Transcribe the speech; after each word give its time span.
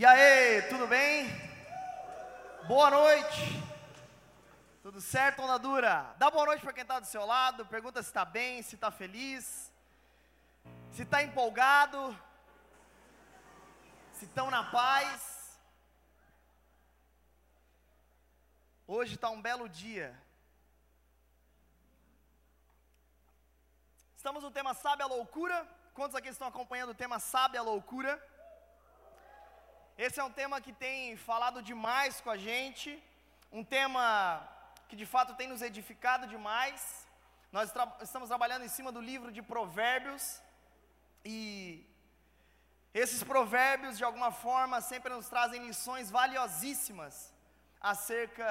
E 0.00 0.06
aí, 0.06 0.62
tudo 0.68 0.86
bem? 0.86 1.26
Boa 2.68 2.88
noite. 2.88 3.40
Tudo 4.80 5.00
certo, 5.00 5.42
onda 5.42 5.58
dura? 5.58 6.14
Dá 6.18 6.30
boa 6.30 6.46
noite 6.46 6.62
para 6.62 6.72
quem 6.72 6.82
está 6.82 7.00
do 7.00 7.06
seu 7.06 7.26
lado, 7.26 7.66
pergunta 7.66 8.00
se 8.00 8.08
está 8.08 8.24
bem, 8.24 8.62
se 8.62 8.76
está 8.76 8.92
feliz, 8.92 9.72
se 10.92 11.02
está 11.02 11.20
empolgado, 11.20 12.16
se 14.12 14.26
estão 14.26 14.52
na 14.52 14.62
paz. 14.70 15.58
Hoje 18.86 19.16
está 19.16 19.30
um 19.30 19.42
belo 19.42 19.68
dia. 19.68 20.16
Estamos 24.16 24.44
no 24.44 24.52
tema 24.52 24.74
Sabe 24.74 25.02
a 25.02 25.06
Loucura. 25.06 25.66
Quantos 25.92 26.14
aqui 26.14 26.28
estão 26.28 26.46
acompanhando 26.46 26.90
o 26.90 26.94
tema 26.94 27.18
Sabe 27.18 27.58
a 27.58 27.62
Loucura? 27.62 28.27
Esse 30.06 30.20
é 30.20 30.24
um 30.24 30.30
tema 30.30 30.60
que 30.60 30.72
tem 30.72 31.16
falado 31.16 31.60
demais 31.60 32.20
com 32.20 32.30
a 32.30 32.36
gente, 32.36 32.90
um 33.50 33.64
tema 33.64 34.48
que 34.88 34.94
de 34.94 35.04
fato 35.04 35.34
tem 35.34 35.48
nos 35.48 35.60
edificado 35.60 36.24
demais. 36.28 37.04
Nós 37.50 37.72
tra 37.72 37.84
estamos 38.00 38.28
trabalhando 38.28 38.64
em 38.64 38.68
cima 38.76 38.92
do 38.92 39.00
livro 39.00 39.32
de 39.32 39.42
Provérbios 39.42 40.40
e 41.24 41.84
esses 42.94 43.24
provérbios 43.24 43.98
de 43.98 44.04
alguma 44.04 44.30
forma 44.30 44.80
sempre 44.80 45.12
nos 45.12 45.28
trazem 45.28 45.66
lições 45.66 46.12
valiosíssimas 46.12 47.34
acerca 47.80 48.48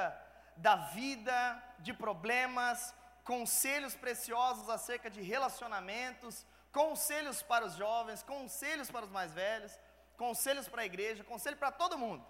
da 0.58 0.76
vida, 1.00 1.38
de 1.80 1.94
problemas, 1.94 2.94
conselhos 3.24 3.96
preciosos 3.96 4.70
acerca 4.70 5.10
de 5.10 5.22
relacionamentos, 5.22 6.46
conselhos 6.74 7.42
para 7.42 7.66
os 7.66 7.76
jovens, 7.76 8.22
conselhos 8.22 8.92
para 8.92 9.06
os 9.06 9.12
mais 9.12 9.32
velhos 9.32 9.80
conselhos 10.18 10.68
para 10.68 10.82
a 10.82 10.86
igreja, 10.86 11.24
conselho 11.24 11.58
para 11.58 11.72
todo 11.72 11.98
mundo. 11.98 12.26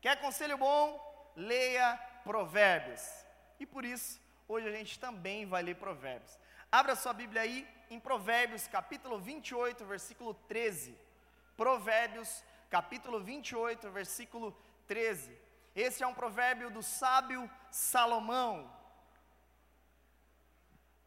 Quer 0.00 0.20
conselho 0.20 0.58
bom? 0.58 1.32
Leia 1.36 1.96
Provérbios. 2.24 3.02
E 3.58 3.64
por 3.64 3.84
isso, 3.84 4.20
hoje 4.48 4.68
a 4.68 4.72
gente 4.72 4.98
também 4.98 5.46
vai 5.46 5.62
ler 5.62 5.76
Provérbios. 5.76 6.38
Abra 6.70 6.94
sua 6.94 7.12
Bíblia 7.12 7.42
aí 7.42 7.66
em 7.88 7.98
Provérbios, 7.98 8.66
capítulo 8.66 9.18
28, 9.18 9.84
versículo 9.84 10.34
13. 10.34 10.96
Provérbios, 11.56 12.44
capítulo 12.68 13.20
28, 13.20 13.90
versículo 13.90 14.56
13. 14.86 15.36
Esse 15.74 16.02
é 16.02 16.06
um 16.06 16.14
provérbio 16.14 16.70
do 16.70 16.82
sábio 16.82 17.48
Salomão. 17.70 18.70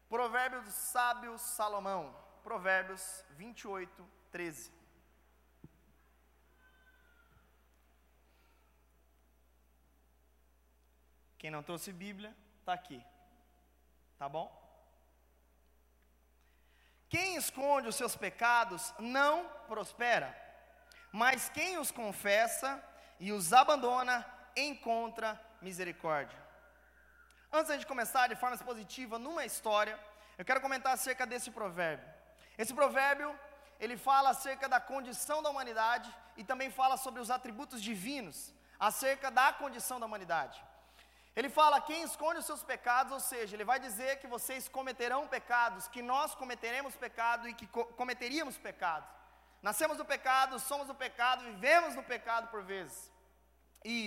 Provérbio 0.08 0.62
do 0.62 0.70
sábio 0.70 1.38
Salomão. 1.38 2.14
Provérbios 2.42 3.24
28, 3.30 4.06
13. 4.30 4.73
Quem 11.44 11.50
não 11.50 11.62
trouxe 11.62 11.92
Bíblia, 11.92 12.34
está 12.60 12.72
aqui. 12.72 13.04
Tá 14.18 14.26
bom? 14.26 14.46
Quem 17.06 17.36
esconde 17.36 17.86
os 17.86 17.96
seus 17.96 18.16
pecados 18.16 18.94
não 18.98 19.46
prospera, 19.68 20.34
mas 21.12 21.50
quem 21.50 21.76
os 21.76 21.90
confessa 21.90 22.82
e 23.20 23.30
os 23.30 23.52
abandona 23.52 24.26
encontra 24.56 25.38
misericórdia. 25.60 26.38
Antes 27.52 27.78
de 27.78 27.86
começar 27.92 28.26
de 28.26 28.36
forma 28.36 28.56
expositiva 28.56 29.18
numa 29.18 29.44
história, 29.44 30.00
eu 30.38 30.46
quero 30.46 30.62
comentar 30.62 30.94
acerca 30.94 31.26
desse 31.26 31.50
provérbio. 31.50 32.08
Esse 32.56 32.72
provérbio, 32.72 33.38
ele 33.78 33.98
fala 33.98 34.30
acerca 34.30 34.66
da 34.66 34.80
condição 34.80 35.42
da 35.42 35.50
humanidade 35.50 36.10
e 36.38 36.42
também 36.42 36.70
fala 36.70 36.96
sobre 36.96 37.20
os 37.20 37.30
atributos 37.30 37.82
divinos, 37.82 38.54
acerca 38.80 39.30
da 39.30 39.52
condição 39.52 40.00
da 40.00 40.06
humanidade. 40.06 40.72
Ele 41.36 41.48
fala: 41.48 41.80
quem 41.80 42.02
esconde 42.02 42.40
os 42.40 42.46
seus 42.46 42.62
pecados, 42.62 43.12
ou 43.12 43.20
seja, 43.20 43.56
ele 43.56 43.64
vai 43.64 43.78
dizer 43.80 44.18
que 44.20 44.26
vocês 44.26 44.68
cometerão 44.68 45.26
pecados, 45.26 45.88
que 45.88 46.02
nós 46.02 46.34
cometeremos 46.34 46.94
pecado 46.94 47.48
e 47.48 47.54
que 47.54 47.66
co 47.66 47.84
cometeríamos 48.00 48.56
pecado. 48.56 49.06
Nascemos 49.62 49.96
do 49.96 50.04
pecado, 50.04 50.58
somos 50.58 50.86
do 50.86 50.94
pecado, 50.94 51.44
vivemos 51.44 51.94
no 51.94 52.02
pecado 52.02 52.48
por 52.48 52.62
vezes. 52.62 53.10
E 53.84 53.98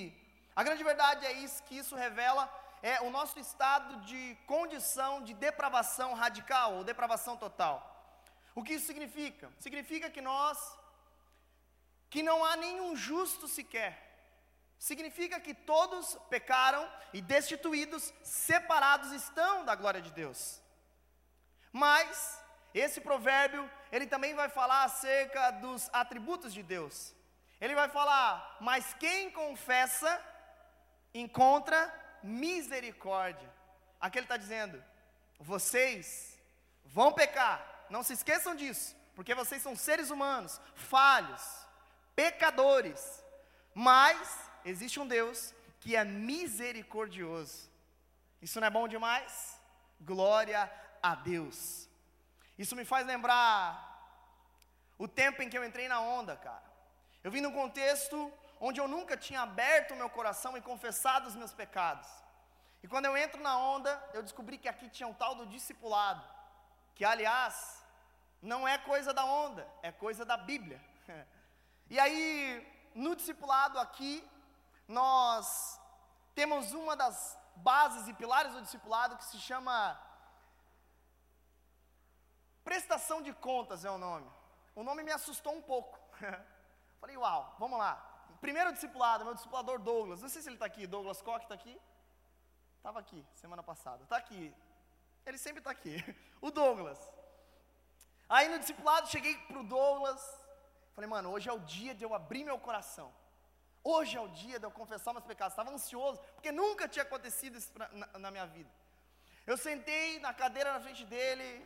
a 0.55 0.63
grande 0.63 0.83
verdade 0.83 1.25
é 1.25 1.33
isso 1.33 1.63
que 1.63 1.77
isso 1.77 1.95
revela 1.95 2.43
é 2.81 3.01
o 3.01 3.09
nosso 3.09 3.39
estado 3.39 4.01
de 4.01 4.37
condição 4.45 5.21
de 5.23 5.33
depravação 5.33 6.13
radical 6.13 6.75
ou 6.75 6.83
depravação 6.83 7.35
total. 7.35 7.75
O 8.55 8.63
que 8.63 8.73
isso 8.73 8.87
significa? 8.87 9.51
Significa 9.59 10.09
que 10.09 10.21
nós 10.21 10.57
que 12.09 12.23
não 12.23 12.43
há 12.45 12.55
nenhum 12.55 12.95
justo 12.95 13.47
sequer 13.47 14.06
significa 14.77 15.39
que 15.39 15.53
todos 15.53 16.15
pecaram 16.29 16.87
e 17.13 17.21
destituídos, 17.21 18.13
separados 18.23 19.11
estão 19.11 19.65
da 19.65 19.75
glória 19.75 20.01
de 20.01 20.11
Deus. 20.11 20.61
Mas 21.71 22.41
esse 22.73 23.01
provérbio, 23.01 23.69
ele 23.91 24.07
também 24.07 24.33
vai 24.35 24.49
falar 24.49 24.83
acerca 24.83 25.51
dos 25.51 25.89
atributos 25.91 26.53
de 26.53 26.61
Deus. 26.61 27.13
Ele 27.59 27.75
vai 27.75 27.89
falar: 27.89 28.57
"Mas 28.61 28.93
quem 28.95 29.31
confessa 29.31 30.23
encontra 31.13 31.93
misericórdia". 32.21 33.51
Aqui 33.99 34.19
ele 34.19 34.25
está 34.25 34.37
dizendo: 34.37 34.83
vocês 35.39 36.37
vão 36.85 37.11
pecar, 37.11 37.85
não 37.89 38.03
se 38.03 38.13
esqueçam 38.13 38.55
disso, 38.55 38.95
porque 39.15 39.33
vocês 39.33 39.61
são 39.61 39.75
seres 39.75 40.09
humanos, 40.09 40.61
falhos, 40.75 41.43
pecadores, 42.15 43.23
mas 43.73 44.46
existe 44.69 44.99
um 44.99 45.07
Deus 45.07 45.53
que 45.79 45.95
é 45.95 46.03
misericordioso. 46.03 47.69
Isso 48.41 48.59
não 48.59 48.67
é 48.67 48.69
bom 48.69 48.87
demais? 48.87 49.59
Glória 50.01 50.71
a 51.01 51.15
Deus. 51.15 51.89
Isso 52.57 52.75
me 52.75 52.85
faz 52.85 53.05
lembrar 53.05 53.85
o 54.97 55.07
tempo 55.07 55.41
em 55.41 55.49
que 55.49 55.57
eu 55.57 55.63
entrei 55.63 55.87
na 55.87 55.99
onda, 55.99 56.35
cara. 56.35 56.63
Eu 57.23 57.31
vim 57.31 57.41
num 57.41 57.51
contexto 57.51 58.31
onde 58.59 58.79
eu 58.79 58.87
nunca 58.87 59.15
tinha 59.15 59.41
aberto 59.41 59.91
o 59.91 59.95
meu 59.95 60.09
coração 60.09 60.57
e 60.57 60.61
confessado 60.61 61.27
os 61.27 61.35
meus 61.35 61.53
pecados. 61.53 62.07
E 62.83 62.87
quando 62.87 63.05
eu 63.05 63.15
entro 63.17 63.41
na 63.41 63.57
onda, 63.57 63.91
eu 64.13 64.23
descobri 64.23 64.57
que 64.57 64.67
aqui 64.67 64.89
tinha 64.89 65.07
um 65.07 65.13
tal 65.13 65.35
do 65.35 65.45
discipulado, 65.45 66.23
que 66.95 67.05
aliás, 67.05 67.83
não 68.41 68.67
é 68.67 68.77
coisa 68.77 69.13
da 69.13 69.25
onda, 69.25 69.67
é 69.81 69.91
coisa 69.91 70.25
da 70.25 70.37
Bíblia. 70.37 70.81
E 71.89 71.97
aí, 71.97 72.67
no 72.93 73.15
discipulado 73.15 73.79
aqui, 73.79 74.21
nós 74.87 75.79
temos 76.33 76.71
uma 76.71 76.95
das 76.95 77.37
bases 77.55 78.07
e 78.07 78.13
pilares 78.13 78.53
do 78.53 78.61
discipulado 78.61 79.17
que 79.17 79.25
se 79.25 79.39
chama 79.39 79.99
prestação 82.63 83.21
de 83.21 83.33
contas 83.33 83.85
é 83.85 83.89
o 83.89 83.97
nome. 83.97 84.29
O 84.75 84.83
nome 84.83 85.03
me 85.03 85.11
assustou 85.11 85.53
um 85.53 85.61
pouco. 85.61 85.97
Falei, 86.99 87.17
uau, 87.17 87.55
vamos 87.57 87.79
lá. 87.79 87.95
Primeiro 88.41 88.73
discipulado, 88.73 89.25
meu 89.25 89.33
discipulador 89.33 89.79
Douglas. 89.79 90.21
Não 90.21 90.29
sei 90.29 90.41
se 90.41 90.49
ele 90.49 90.57
está 90.57 90.65
aqui. 90.65 90.85
Douglas 90.85 91.21
Koch 91.21 91.43
está 91.43 91.55
aqui? 91.55 91.79
Estava 92.77 92.99
aqui 92.99 93.25
semana 93.33 93.63
passada. 93.63 94.03
Está 94.03 94.17
aqui. 94.17 94.53
Ele 95.25 95.37
sempre 95.37 95.59
está 95.59 95.71
aqui. 95.71 95.95
O 96.39 96.51
Douglas. 96.51 96.99
Aí 98.29 98.47
no 98.47 98.59
discipulado 98.59 99.07
cheguei 99.07 99.35
para 99.47 99.59
o 99.59 99.63
Douglas. 99.63 100.21
Falei, 100.93 101.09
mano, 101.09 101.31
hoje 101.31 101.49
é 101.49 101.53
o 101.53 101.59
dia 101.59 101.95
de 101.95 102.03
eu 102.03 102.13
abrir 102.13 102.43
meu 102.43 102.59
coração. 102.59 103.11
Hoje 103.89 104.17
é 104.17 104.19
o 104.19 104.27
dia 104.27 104.59
de 104.59 104.65
eu 104.65 104.71
confessar 104.79 105.13
meus 105.13 105.23
pecados. 105.23 105.53
Estava 105.53 105.71
ansioso, 105.71 106.19
porque 106.35 106.51
nunca 106.51 106.89
tinha 106.89 107.03
acontecido 107.03 107.57
isso 107.57 107.71
pra, 107.71 107.87
na, 107.93 108.07
na, 108.19 108.29
minha 108.31 108.45
vida. 108.45 108.69
Eu 109.45 109.55
sentei 109.55 110.19
na 110.19 110.33
cadeira 110.33 110.73
na 110.73 110.81
frente 110.81 111.05
dele, 111.05 111.65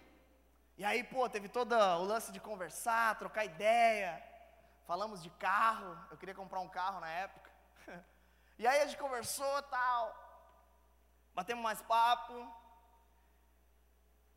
e 0.78 0.86
aí, 0.86 1.04
pô, 1.04 1.28
teve 1.28 1.50
todo 1.50 1.74
o 1.74 2.04
lance 2.04 2.32
de 2.32 2.40
conversar, 2.40 3.18
trocar 3.18 3.44
ideia. 3.46 4.22
Falamos 4.86 5.24
de 5.24 5.32
carro, 5.32 5.98
eu 6.12 6.18
queria 6.18 6.36
comprar 6.36 6.60
um 6.60 6.70
carro 6.70 7.00
na 7.00 7.10
época. 7.10 7.50
E 8.60 8.68
aí 8.68 8.80
a 8.82 8.86
gente 8.86 9.00
conversou 9.00 9.54
tal, 9.64 10.04
batemos 11.34 11.64
mais 11.64 11.82
papo. 11.82 12.36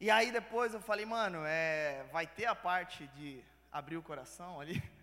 E 0.00 0.10
aí 0.10 0.32
depois 0.32 0.72
eu 0.72 0.80
falei, 0.80 1.04
mano, 1.04 1.42
é, 1.44 2.04
vai 2.04 2.26
ter 2.26 2.46
a 2.46 2.54
parte 2.54 3.06
de 3.08 3.44
abrir 3.70 3.98
o 3.98 4.02
coração 4.02 4.58
ali. 4.58 4.82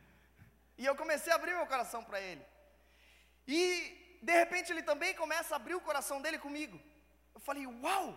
E 0.80 0.86
eu 0.88 0.96
comecei 0.96 1.32
a 1.32 1.36
abrir 1.36 1.54
meu 1.54 1.68
coração 1.68 2.04
para 2.04 2.20
ele. 2.20 2.44
E 3.60 3.62
de 4.28 4.34
repente 4.42 4.72
ele 4.72 4.84
também 4.90 5.14
começa 5.22 5.54
a 5.54 5.60
abrir 5.60 5.76
o 5.76 5.86
coração 5.90 6.18
dele 6.24 6.40
comigo. 6.46 6.78
Eu 7.36 7.42
falei: 7.48 7.66
"Uau! 7.68 8.08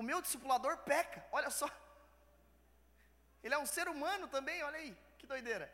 O 0.00 0.02
meu 0.08 0.18
discipulador 0.24 0.74
peca. 0.90 1.20
Olha 1.38 1.50
só. 1.50 1.68
Ele 3.44 3.54
é 3.54 3.58
um 3.58 3.70
ser 3.74 3.86
humano 3.88 4.26
também, 4.28 4.62
olha 4.68 4.78
aí, 4.82 4.90
que 5.18 5.26
doideira. 5.32 5.66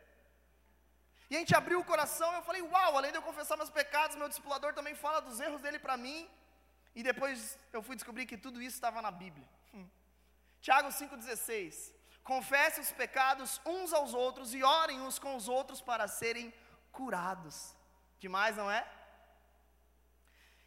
E 1.31 1.37
a 1.37 1.41
gente 1.41 1.55
abriu 1.61 1.79
o 1.81 1.89
coração, 1.93 2.31
eu 2.35 2.43
falei: 2.49 2.63
"Uau, 2.63 2.97
além 2.97 3.13
de 3.13 3.19
eu 3.19 3.29
confessar 3.29 3.57
meus 3.57 3.71
pecados, 3.81 4.17
meu 4.17 4.29
discipulador 4.29 4.73
também 4.79 4.95
fala 5.05 5.21
dos 5.29 5.41
erros 5.47 5.61
dele 5.61 5.81
para 5.87 5.97
mim". 5.97 6.21
E 6.95 7.03
depois 7.03 7.59
eu 7.73 7.83
fui 7.83 7.97
descobrir 7.97 8.27
que 8.27 8.39
tudo 8.39 8.63
isso 8.67 8.77
estava 8.77 9.03
na 9.07 9.11
Bíblia. 9.11 9.49
Hum. 9.75 9.89
Tiago 10.61 10.89
5,16: 10.89 11.93
Confesse 12.33 12.81
os 12.81 12.93
pecados 12.93 13.61
uns 13.65 13.93
aos 13.93 14.15
outros 14.15 14.55
e 14.55 14.63
orem 14.63 15.01
uns 15.01 15.19
com 15.19 15.35
os 15.41 15.49
outros 15.49 15.81
para 15.81 16.07
serem 16.09 16.55
curados. 16.93 17.76
Demais, 18.19 18.57
não 18.57 18.71
é? 18.71 18.87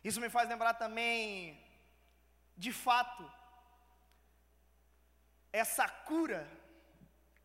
Isso 0.04 0.22
me 0.22 0.30
faz 0.30 0.48
lembrar 0.48 0.76
também, 0.76 1.62
de 2.56 2.72
fato, 2.72 3.30
essa 5.52 5.88
cura 5.90 6.48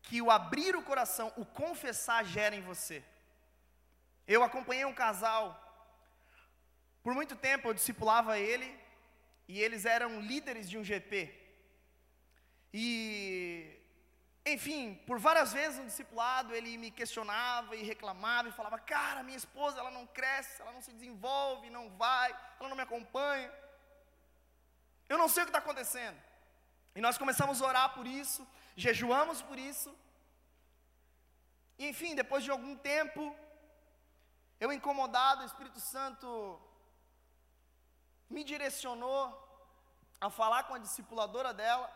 que 0.03 0.21
o 0.21 0.29
abrir 0.29 0.75
o 0.75 0.83
coração, 0.83 1.33
o 1.35 1.45
confessar 1.45 2.23
gera 2.23 2.55
em 2.55 2.61
você. 2.61 3.03
Eu 4.27 4.43
acompanhei 4.43 4.85
um 4.85 4.93
casal, 4.93 5.61
por 7.03 7.13
muito 7.13 7.35
tempo 7.35 7.67
eu 7.67 7.73
discipulava 7.73 8.39
ele, 8.39 8.79
e 9.47 9.61
eles 9.61 9.85
eram 9.85 10.21
líderes 10.21 10.69
de 10.69 10.77
um 10.77 10.83
GP. 10.83 11.33
E, 12.73 13.74
enfim, 14.45 14.93
por 15.07 15.17
várias 15.17 15.51
vezes 15.51 15.79
no 15.79 15.85
discipulado 15.85 16.53
ele 16.53 16.77
me 16.77 16.91
questionava 16.91 17.75
e 17.75 17.81
reclamava 17.83 18.47
e 18.47 18.51
falava: 18.51 18.77
Cara, 18.77 19.23
minha 19.23 19.37
esposa 19.37 19.79
ela 19.79 19.89
não 19.89 20.05
cresce, 20.05 20.61
ela 20.61 20.71
não 20.71 20.81
se 20.81 20.93
desenvolve, 20.93 21.69
não 21.71 21.89
vai, 21.89 22.29
ela 22.59 22.69
não 22.69 22.75
me 22.75 22.83
acompanha. 22.83 23.51
Eu 25.09 25.17
não 25.17 25.27
sei 25.27 25.43
o 25.43 25.45
que 25.47 25.49
está 25.49 25.59
acontecendo. 25.59 26.19
E 26.95 27.01
nós 27.01 27.17
começamos 27.17 27.61
a 27.61 27.67
orar 27.67 27.93
por 27.95 28.05
isso, 28.05 28.47
jejuamos 28.75 29.41
por 29.41 29.57
isso. 29.57 29.93
E 31.79 31.87
enfim, 31.87 32.13
depois 32.13 32.43
de 32.43 32.51
algum 32.51 32.75
tempo, 32.75 33.35
eu 34.59 34.71
incomodado, 34.71 35.41
o 35.41 35.45
Espírito 35.45 35.79
Santo 35.79 36.27
me 38.29 38.43
direcionou 38.43 39.19
a 40.21 40.29
falar 40.29 40.63
com 40.63 40.75
a 40.75 40.83
discipuladora 40.85 41.53
dela, 41.53 41.91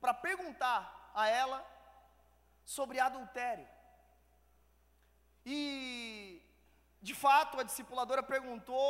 para 0.00 0.14
perguntar 0.14 1.10
a 1.14 1.28
ela 1.28 1.64
sobre 2.64 3.00
adultério. 3.00 3.66
E, 5.44 6.42
de 7.00 7.14
fato, 7.14 7.58
a 7.58 7.62
discipuladora 7.62 8.22
perguntou, 8.22 8.88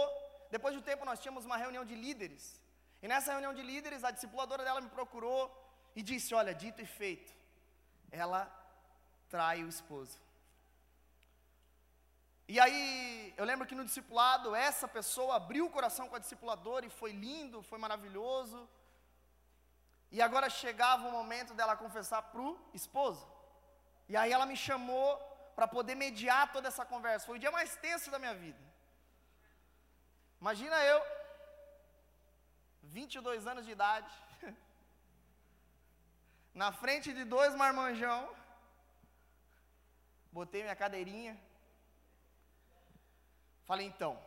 depois 0.50 0.74
de 0.74 0.80
um 0.80 0.82
tempo 0.82 1.04
nós 1.04 1.20
tínhamos 1.20 1.44
uma 1.44 1.56
reunião 1.56 1.84
de 1.84 1.94
líderes, 1.94 2.60
e 3.02 3.06
nessa 3.06 3.32
reunião 3.32 3.54
de 3.54 3.62
líderes, 3.62 4.02
a 4.04 4.10
discipuladora 4.10 4.64
dela 4.64 4.80
me 4.80 4.88
procurou 4.88 5.42
e 5.94 6.02
disse: 6.02 6.34
Olha, 6.34 6.52
dito 6.52 6.82
e 6.82 6.86
feito, 6.86 7.32
ela 8.10 8.40
trai 9.28 9.62
o 9.62 9.68
esposo. 9.68 10.18
E 12.48 12.58
aí, 12.58 13.34
eu 13.36 13.44
lembro 13.44 13.66
que 13.66 13.74
no 13.74 13.84
discipulado, 13.84 14.54
essa 14.54 14.88
pessoa 14.88 15.36
abriu 15.36 15.66
o 15.66 15.70
coração 15.70 16.08
com 16.08 16.16
a 16.16 16.18
discipuladora 16.18 16.86
e 16.86 16.90
foi 16.90 17.12
lindo, 17.12 17.62
foi 17.62 17.78
maravilhoso. 17.78 18.68
E 20.10 20.22
agora 20.22 20.48
chegava 20.48 21.06
o 21.06 21.12
momento 21.12 21.52
dela 21.54 21.76
confessar 21.76 22.22
para 22.22 22.40
o 22.40 22.58
esposo. 22.72 23.26
E 24.08 24.16
aí 24.16 24.32
ela 24.32 24.46
me 24.46 24.56
chamou 24.56 25.16
para 25.54 25.68
poder 25.68 25.94
mediar 25.94 26.52
toda 26.52 26.68
essa 26.68 26.84
conversa. 26.84 27.26
Foi 27.26 27.36
o 27.36 27.40
dia 27.40 27.50
mais 27.50 27.76
tenso 27.76 28.10
da 28.10 28.18
minha 28.18 28.34
vida. 28.34 28.62
Imagina 30.40 30.76
eu, 30.84 31.02
22 32.82 33.46
anos 33.46 33.66
de 33.66 33.72
idade, 33.72 34.10
na 36.54 36.70
frente 36.72 37.12
de 37.12 37.24
dois 37.24 37.54
marmanjão, 37.54 38.34
botei 40.30 40.62
minha 40.62 40.76
cadeirinha, 40.76 41.36
falei 43.64 43.86
então, 43.86 44.18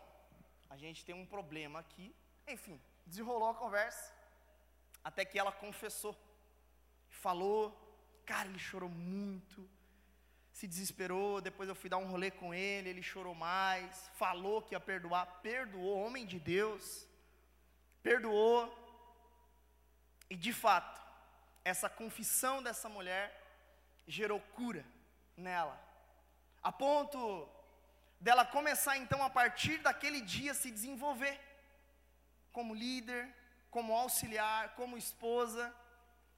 a 0.69 0.75
gente 0.75 1.05
tem 1.05 1.15
um 1.15 1.25
problema 1.25 1.79
aqui, 1.79 2.13
enfim, 2.45 2.79
desenrolou 3.05 3.49
a 3.49 3.55
conversa, 3.55 4.13
até 5.03 5.25
que 5.25 5.39
ela 5.39 5.51
confessou, 5.51 6.15
falou, 7.09 7.61
cara, 8.25 8.47
ele 8.47 8.59
chorou 8.59 8.89
muito, 8.89 9.67
se 10.51 10.67
desesperou, 10.67 11.41
depois 11.41 11.67
eu 11.69 11.75
fui 11.75 11.89
dar 11.89 11.97
um 11.97 12.07
rolê 12.07 12.29
com 12.29 12.53
ele, 12.53 12.89
ele 12.89 13.01
chorou 13.01 13.33
mais, 13.33 14.09
falou 14.15 14.61
que 14.61 14.75
ia 14.75 14.79
perdoar, 14.79 15.25
perdoou, 15.41 15.99
homem 16.05 16.25
de 16.25 16.39
Deus, 16.39 17.07
perdoou, 18.03 18.77
e 20.29 20.35
de 20.35 20.53
fato, 20.53 21.01
essa 21.63 21.89
confissão 21.89 22.61
dessa 22.61 22.87
mulher 22.89 23.25
gerou 24.07 24.39
cura 24.39 24.85
nela, 25.35 25.79
a 26.61 26.71
ponto 26.71 27.49
dela 28.19 28.45
começar 28.45 28.97
então 28.97 29.23
a 29.23 29.29
partir 29.29 29.79
daquele 29.79 30.21
dia 30.21 30.53
se 30.53 30.69
desenvolver 30.69 31.39
como 32.51 32.75
líder, 32.75 33.33
como 33.75 33.97
auxiliar, 34.03 34.75
como 34.79 35.01
esposa, 35.05 35.73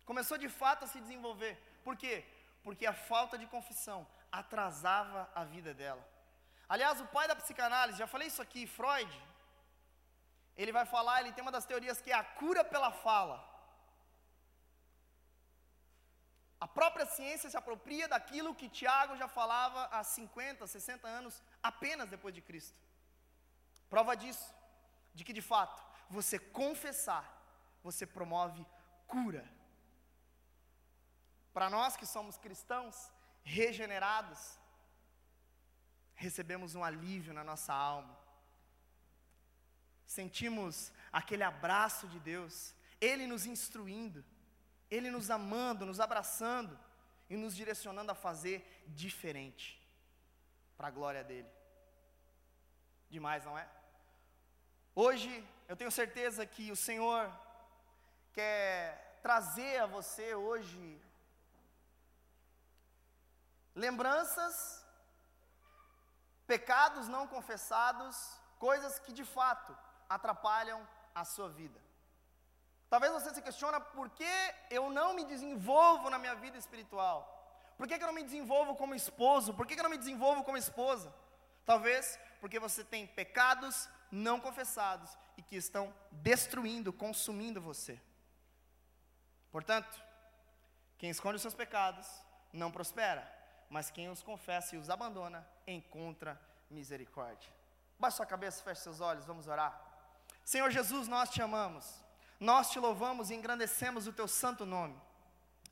começou 0.05 0.37
de 0.37 0.49
fato 0.61 0.85
a 0.85 0.87
se 0.87 0.99
desenvolver. 1.05 1.55
Por 1.83 1.95
quê? 1.97 2.15
Porque 2.63 2.85
a 2.85 2.93
falta 2.93 3.37
de 3.37 3.47
confissão 3.47 4.07
atrasava 4.31 5.29
a 5.35 5.43
vida 5.43 5.73
dela. 5.73 6.03
Aliás, 6.73 7.01
o 7.01 7.07
pai 7.15 7.27
da 7.27 7.35
psicanálise, 7.35 7.99
já 8.03 8.07
falei 8.07 8.27
isso 8.27 8.41
aqui, 8.41 8.65
Freud, 8.65 9.11
ele 10.55 10.71
vai 10.71 10.85
falar, 10.85 11.19
ele 11.19 11.33
tem 11.33 11.41
uma 11.41 11.51
das 11.57 11.65
teorias 11.65 12.01
que 12.01 12.11
é 12.11 12.15
a 12.15 12.23
cura 12.23 12.63
pela 12.63 12.91
fala. 12.91 13.37
A 16.65 16.67
própria 16.67 17.05
ciência 17.05 17.49
se 17.49 17.57
apropria 17.57 18.07
daquilo 18.07 18.55
que 18.55 18.69
Tiago 18.69 19.17
já 19.17 19.27
falava 19.27 19.81
há 19.97 20.01
50, 20.03 20.65
60 20.65 21.07
anos, 21.07 21.43
apenas 21.61 22.09
depois 22.09 22.33
de 22.33 22.41
Cristo. 22.41 22.77
Prova 23.89 24.15
disso, 24.15 24.47
de 25.13 25.23
que 25.25 25.33
de 25.33 25.41
fato, 25.41 25.83
você 26.17 26.37
confessar, 26.61 27.25
você 27.87 28.05
promove 28.05 28.65
cura. 29.13 29.43
Para 31.55 31.69
nós 31.69 31.95
que 31.99 32.05
somos 32.15 32.37
cristãos, 32.37 32.95
regenerados, 33.43 34.41
recebemos 36.25 36.75
um 36.75 36.83
alívio 36.83 37.33
na 37.33 37.43
nossa 37.43 37.73
alma 37.73 38.23
sentimos 40.13 40.91
aquele 41.11 41.43
abraço 41.43 42.07
de 42.07 42.19
Deus, 42.19 42.75
Ele 43.01 43.25
nos 43.25 43.45
instruindo, 43.45 44.23
Ele 44.89 45.09
nos 45.09 45.29
amando, 45.29 45.85
nos 45.85 45.99
abraçando 45.99 46.79
e 47.29 47.35
nos 47.35 47.55
direcionando 47.55 48.11
a 48.11 48.15
fazer 48.15 48.83
diferente, 48.87 49.81
para 50.77 50.87
a 50.87 50.91
glória 50.91 51.23
dEle. 51.23 51.49
Demais, 53.09 53.43
não 53.45 53.57
é? 53.57 53.67
Hoje, 54.95 55.43
eu 55.67 55.75
tenho 55.75 55.91
certeza 55.91 56.45
que 56.45 56.71
o 56.71 56.75
Senhor 56.75 57.31
quer 58.33 59.19
trazer 59.21 59.79
a 59.79 59.85
você 59.85 60.35
hoje 60.35 61.01
lembranças, 63.73 64.85
pecados 66.45 67.07
não 67.07 67.25
confessados, 67.27 68.15
coisas 68.59 68.99
que 68.99 69.13
de 69.13 69.23
fato 69.23 69.75
atrapalham 70.09 70.87
a 71.15 71.23
sua 71.23 71.49
vida. 71.49 71.79
Talvez 72.89 73.11
você 73.11 73.33
se 73.33 73.41
questione 73.41 73.79
por 73.95 74.09
que 74.09 74.35
eu 74.69 74.89
não 74.89 75.13
me 75.13 75.25
desenvolvo 75.25 76.09
na 76.09 76.19
minha 76.19 76.35
vida 76.35 76.57
espiritual. 76.57 77.17
Por 77.77 77.87
que, 77.87 77.97
que 77.97 78.03
eu 78.03 78.07
não 78.07 78.13
me 78.13 78.23
desenvolvo 78.23 78.75
como 78.75 78.93
esposo? 78.93 79.53
Por 79.53 79.65
que, 79.65 79.73
que 79.73 79.79
eu 79.79 79.83
não 79.83 79.89
me 79.89 79.97
desenvolvo 79.97 80.43
como 80.43 80.57
esposa? 80.57 81.11
Talvez 81.65 82.19
porque 82.39 82.59
você 82.59 82.83
tem 82.83 83.07
pecados 83.07 83.89
não 84.11 84.39
confessados 84.39 85.17
e 85.37 85.41
que 85.41 85.55
estão 85.55 85.93
destruindo, 86.11 86.93
consumindo 86.93 87.61
você. 87.61 87.99
Portanto, 89.51 90.01
quem 90.97 91.09
esconde 91.09 91.35
os 91.35 91.41
seus 91.41 91.53
pecados 91.53 92.07
não 92.51 92.71
prospera, 92.71 93.29
mas 93.69 93.91
quem 93.91 94.09
os 94.09 94.21
confessa 94.21 94.75
e 94.75 94.79
os 94.79 94.89
abandona 94.89 95.47
encontra 95.65 96.39
misericórdia. 96.69 97.51
Baixe 97.99 98.17
sua 98.17 98.25
cabeça, 98.25 98.63
feche 98.63 98.81
seus 98.81 98.99
olhos, 98.99 99.25
vamos 99.25 99.47
orar. 99.47 99.79
Senhor 100.43 100.69
Jesus, 100.71 101.07
nós 101.07 101.29
te 101.29 101.41
amamos, 101.41 102.03
nós 102.39 102.69
te 102.71 102.79
louvamos 102.79 103.29
e 103.29 103.35
engrandecemos 103.35 104.07
o 104.07 104.13
teu 104.13 104.27
santo 104.27 104.65
nome. 104.65 104.99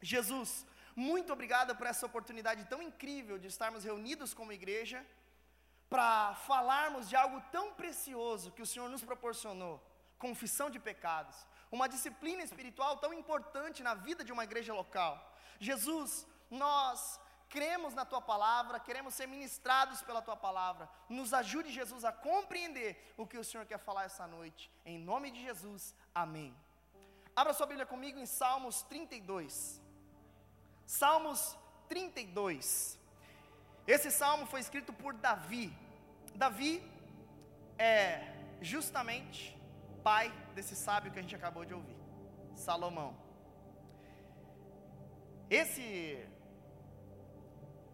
Jesus, 0.01 0.65
muito 0.95 1.31
obrigado 1.31 1.75
por 1.75 1.87
essa 1.87 2.05
oportunidade 2.05 2.65
tão 2.65 2.81
incrível 2.81 3.37
de 3.37 3.47
estarmos 3.47 3.83
reunidos 3.83 4.33
como 4.33 4.51
igreja 4.51 5.05
para 5.91 6.33
falarmos 6.50 7.07
de 7.10 7.15
algo 7.24 7.39
tão 7.55 7.65
precioso 7.81 8.51
que 8.55 8.65
o 8.65 8.69
Senhor 8.71 8.89
nos 8.89 9.03
proporcionou 9.10 9.75
confissão 10.25 10.69
de 10.69 10.79
pecados, 10.79 11.36
uma 11.71 11.89
disciplina 11.93 12.43
espiritual 12.43 12.93
tão 13.03 13.12
importante 13.21 13.81
na 13.88 13.93
vida 14.07 14.24
de 14.24 14.31
uma 14.36 14.43
igreja 14.50 14.74
local. 14.81 15.13
Jesus, 15.60 16.27
nós 16.63 17.19
cremos 17.50 17.95
na 18.00 18.05
tua 18.05 18.21
palavra, 18.21 18.79
queremos 18.79 19.15
ser 19.15 19.27
ministrados 19.27 20.01
pela 20.03 20.21
tua 20.21 20.38
palavra. 20.38 20.88
Nos 21.10 21.33
ajude, 21.33 21.77
Jesus, 21.79 22.05
a 22.05 22.12
compreender 22.12 22.91
o 23.17 23.25
que 23.25 23.38
o 23.38 23.43
Senhor 23.43 23.65
quer 23.65 23.79
falar 23.79 24.03
essa 24.05 24.27
noite. 24.27 24.71
Em 24.86 25.00
nome 25.12 25.31
de 25.31 25.41
Jesus, 25.41 25.95
amém. 26.13 26.55
Abra 27.36 27.53
sua 27.53 27.65
Bíblia 27.65 27.86
comigo 27.93 28.19
em 28.19 28.27
Salmos 28.27 28.83
32. 28.83 29.81
Salmos 30.86 31.57
32. 31.89 33.00
Esse 33.88 34.12
salmo 34.12 34.45
foi 34.45 34.60
escrito 34.60 34.93
por 34.93 35.13
Davi. 35.13 35.65
Davi 36.35 36.83
é 37.77 38.33
justamente 38.61 39.57
pai 40.03 40.31
desse 40.55 40.75
sábio 40.75 41.11
que 41.11 41.19
a 41.19 41.21
gente 41.21 41.35
acabou 41.35 41.63
de 41.65 41.73
ouvir, 41.73 41.97
Salomão. 42.55 43.15
Esse 45.50 46.25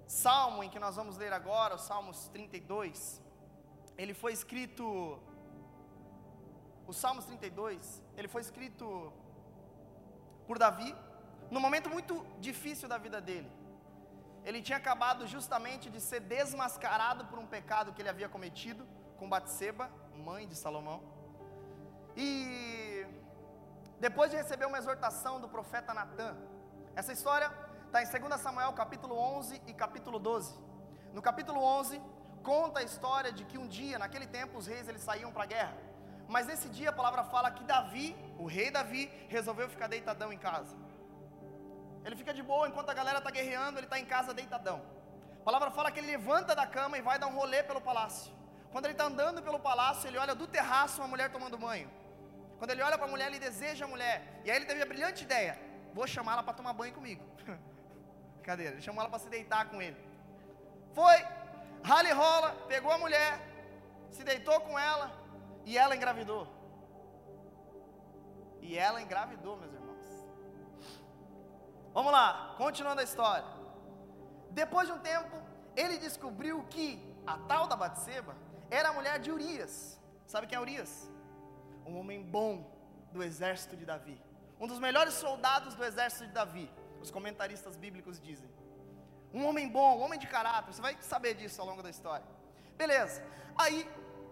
salmo 0.06 0.64
em 0.64 0.70
que 0.70 0.80
nós 0.80 0.96
vamos 0.96 1.18
ler 1.18 1.34
agora, 1.34 1.76
o 1.76 1.78
Salmos 1.78 2.28
32, 2.30 3.22
ele 3.98 4.14
foi 4.14 4.32
escrito. 4.32 5.20
O 6.88 6.94
Salmos 6.94 7.26
32, 7.26 8.02
ele 8.16 8.28
foi 8.28 8.42
escrito 8.42 9.12
por 10.48 10.58
Davi, 10.58 10.96
num 11.52 11.60
momento 11.60 11.90
muito 11.90 12.26
difícil 12.40 12.88
da 12.88 12.98
vida 12.98 13.20
dele. 13.20 13.52
Ele 14.48 14.62
tinha 14.62 14.78
acabado 14.78 15.28
justamente 15.28 15.90
de 15.94 16.00
ser 16.00 16.22
desmascarado 16.22 17.26
por 17.26 17.38
um 17.38 17.46
pecado 17.46 17.92
que 17.92 18.02
ele 18.02 18.14
havia 18.14 18.30
cometido 18.36 18.88
com 19.18 19.28
Batseba, 19.34 19.92
mãe 20.28 20.48
de 20.48 20.56
Salomão. 20.56 21.00
E 22.16 23.06
depois 24.00 24.32
de 24.32 24.38
receber 24.38 24.66
uma 24.66 24.78
exortação 24.78 25.42
do 25.42 25.50
profeta 25.50 25.94
Natan, 25.94 26.34
essa 26.96 27.12
história 27.12 27.52
está 27.88 28.02
em 28.02 28.30
2 28.30 28.40
Samuel 28.40 28.72
capítulo 28.72 29.18
11 29.18 29.62
e 29.68 29.74
capítulo 29.74 30.18
12. 30.18 30.58
No 31.12 31.22
capítulo 31.22 31.62
11, 31.62 32.02
conta 32.42 32.80
a 32.80 32.84
história 32.84 33.34
de 33.34 33.44
que 33.44 33.58
um 33.58 33.68
dia, 33.68 34.00
naquele 34.00 34.28
tempo, 34.28 34.58
os 34.58 34.66
reis 34.66 34.88
eles 34.88 35.02
saíam 35.02 35.34
para 35.34 35.44
a 35.44 35.48
guerra. 35.48 35.78
Mas 36.26 36.48
nesse 36.48 36.70
dia 36.70 36.92
a 36.92 36.94
palavra 36.94 37.26
fala 37.26 37.52
que 37.52 37.66
Davi, 37.66 38.16
o 38.38 38.46
rei 38.46 38.72
Davi, 38.72 39.12
resolveu 39.28 39.68
ficar 39.68 39.88
deitadão 39.88 40.32
em 40.32 40.38
casa. 40.38 40.87
Ele 42.06 42.16
fica 42.16 42.34
de 42.34 42.44
boa 42.44 42.68
enquanto 42.68 42.90
a 42.90 42.94
galera 42.94 43.20
está 43.20 43.30
guerreando, 43.30 43.80
ele 43.80 43.86
está 43.86 44.00
em 44.00 44.06
casa 44.06 44.34
deitadão. 44.34 44.82
A 45.42 45.44
palavra 45.44 45.70
fala 45.72 45.92
que 45.92 46.00
ele 46.00 46.08
levanta 46.08 46.56
da 46.56 46.66
cama 46.66 46.98
e 46.98 47.02
vai 47.02 47.18
dar 47.20 47.28
um 47.28 47.36
rolê 47.36 47.64
pelo 47.64 47.82
palácio. 47.82 48.32
Quando 48.72 48.86
ele 48.86 48.94
está 48.94 49.06
andando 49.06 49.42
pelo 49.42 49.60
palácio, 49.60 50.08
ele 50.08 50.18
olha 50.18 50.36
do 50.36 50.48
terraço 50.48 51.02
uma 51.02 51.08
mulher 51.08 51.32
tomando 51.32 51.58
banho. 51.58 51.90
Quando 52.58 52.72
ele 52.72 52.82
olha 52.82 52.98
para 52.98 53.08
a 53.08 53.10
mulher, 53.10 53.28
ele 53.28 53.40
deseja 53.40 53.86
a 53.86 53.88
mulher. 53.88 54.42
E 54.44 54.52
aí 54.52 54.58
ele 54.58 54.66
teve 54.66 54.82
a 54.82 54.86
brilhante 54.86 55.24
ideia: 55.24 55.58
vou 55.94 56.08
chamá-la 56.08 56.44
para 56.44 56.54
tomar 56.54 56.74
banho 56.74 56.94
comigo. 56.94 57.24
Cadeira, 58.44 58.74
ele 58.74 58.82
chamou 58.82 59.02
ela 59.02 59.10
para 59.10 59.20
se 59.20 59.30
deitar 59.30 59.70
com 59.70 59.82
ele. 59.82 59.98
Foi, 60.94 61.18
rala 61.84 62.10
e 62.10 62.12
rola, 62.12 62.50
pegou 62.68 62.92
a 62.92 62.98
mulher, 62.98 63.40
se 64.12 64.24
deitou 64.24 64.60
com 64.62 64.78
ela 64.78 65.12
e 65.66 65.78
ela 65.78 65.96
engravidou. 65.96 66.48
E 68.62 68.78
ela 68.78 69.02
engravidou, 69.02 69.56
meus. 69.58 69.77
Vamos 71.98 72.12
lá, 72.12 72.54
continuando 72.58 73.02
a 73.02 73.04
história. 73.04 73.44
Depois 74.52 74.88
de 74.88 74.94
um 74.94 75.00
tempo, 75.00 75.36
ele 75.76 75.98
descobriu 75.98 76.64
que 76.70 76.88
a 77.26 77.36
tal 77.52 77.66
da 77.66 77.76
Batseba 77.76 78.36
era 78.70 78.90
a 78.90 78.94
mulher 78.94 79.18
de 79.18 79.32
Urias. 79.32 80.00
Sabe 80.28 80.46
quem 80.46 80.56
é 80.56 80.62
Urias? 80.62 81.10
Um 81.88 81.98
homem 82.00 82.22
bom 82.22 82.52
do 83.12 83.24
exército 83.24 83.76
de 83.76 83.84
Davi. 83.84 84.22
Um 84.60 84.68
dos 84.68 84.78
melhores 84.78 85.16
soldados 85.16 85.74
do 85.74 85.84
exército 85.84 86.28
de 86.28 86.34
Davi. 86.34 86.72
Os 87.02 87.10
comentaristas 87.10 87.76
bíblicos 87.76 88.20
dizem. 88.20 88.48
Um 89.34 89.48
homem 89.48 89.68
bom, 89.68 89.98
um 89.98 90.04
homem 90.04 90.20
de 90.20 90.28
caráter. 90.28 90.72
Você 90.74 90.84
vai 90.84 90.96
saber 91.02 91.34
disso 91.34 91.60
ao 91.62 91.68
longo 91.68 91.82
da 91.82 91.90
história. 91.90 92.28
Beleza. 92.78 93.24
Aí 93.58 93.90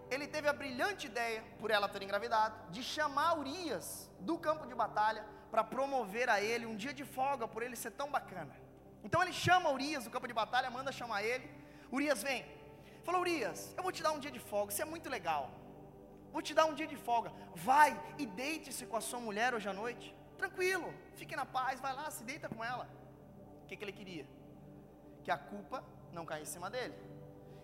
ele 0.08 0.28
teve 0.28 0.46
a 0.46 0.52
brilhante 0.52 1.08
ideia, 1.08 1.42
por 1.58 1.72
ela 1.72 1.88
ter 1.88 2.00
engravidado, 2.00 2.70
de 2.70 2.84
chamar 2.84 3.36
Urias 3.40 4.08
do 4.20 4.38
campo 4.38 4.68
de 4.68 4.74
batalha 4.76 5.24
para 5.50 5.62
promover 5.64 6.28
a 6.28 6.40
ele 6.40 6.66
um 6.66 6.76
dia 6.76 6.92
de 6.92 7.04
folga 7.04 7.46
por 7.46 7.62
ele 7.62 7.76
ser 7.76 7.92
tão 7.92 8.10
bacana. 8.10 8.54
Então 9.04 9.22
ele 9.22 9.32
chama 9.32 9.70
Urias 9.70 10.04
do 10.04 10.10
campo 10.10 10.26
de 10.26 10.32
batalha, 10.34 10.70
manda 10.70 10.90
chamar 10.90 11.22
ele. 11.22 11.48
Urias 11.92 12.22
vem. 12.22 12.44
Falou, 13.04 13.20
Urias, 13.20 13.72
eu 13.76 13.82
vou 13.82 13.92
te 13.92 14.02
dar 14.02 14.12
um 14.12 14.18
dia 14.18 14.30
de 14.30 14.40
folga, 14.40 14.72
isso 14.72 14.82
é 14.82 14.84
muito 14.84 15.08
legal. 15.08 15.50
Vou 16.32 16.42
te 16.42 16.52
dar 16.52 16.64
um 16.66 16.74
dia 16.74 16.86
de 16.86 16.96
folga. 16.96 17.32
Vai 17.54 17.90
e 18.18 18.26
deite-se 18.26 18.84
com 18.84 18.96
a 18.96 19.00
sua 19.00 19.20
mulher 19.20 19.54
hoje 19.54 19.68
à 19.68 19.72
noite. 19.72 20.14
Tranquilo, 20.36 20.92
fique 21.14 21.34
na 21.34 21.46
paz, 21.46 21.80
vai 21.80 21.94
lá, 21.94 22.10
se 22.10 22.24
deita 22.24 22.48
com 22.48 22.62
ela. 22.62 22.88
O 23.62 23.66
que, 23.66 23.76
que 23.76 23.84
ele 23.84 23.92
queria? 23.92 24.26
Que 25.24 25.30
a 25.30 25.38
culpa 25.38 25.82
não 26.12 26.26
caia 26.26 26.42
em 26.42 26.46
cima 26.46 26.68
dele. 26.68 26.94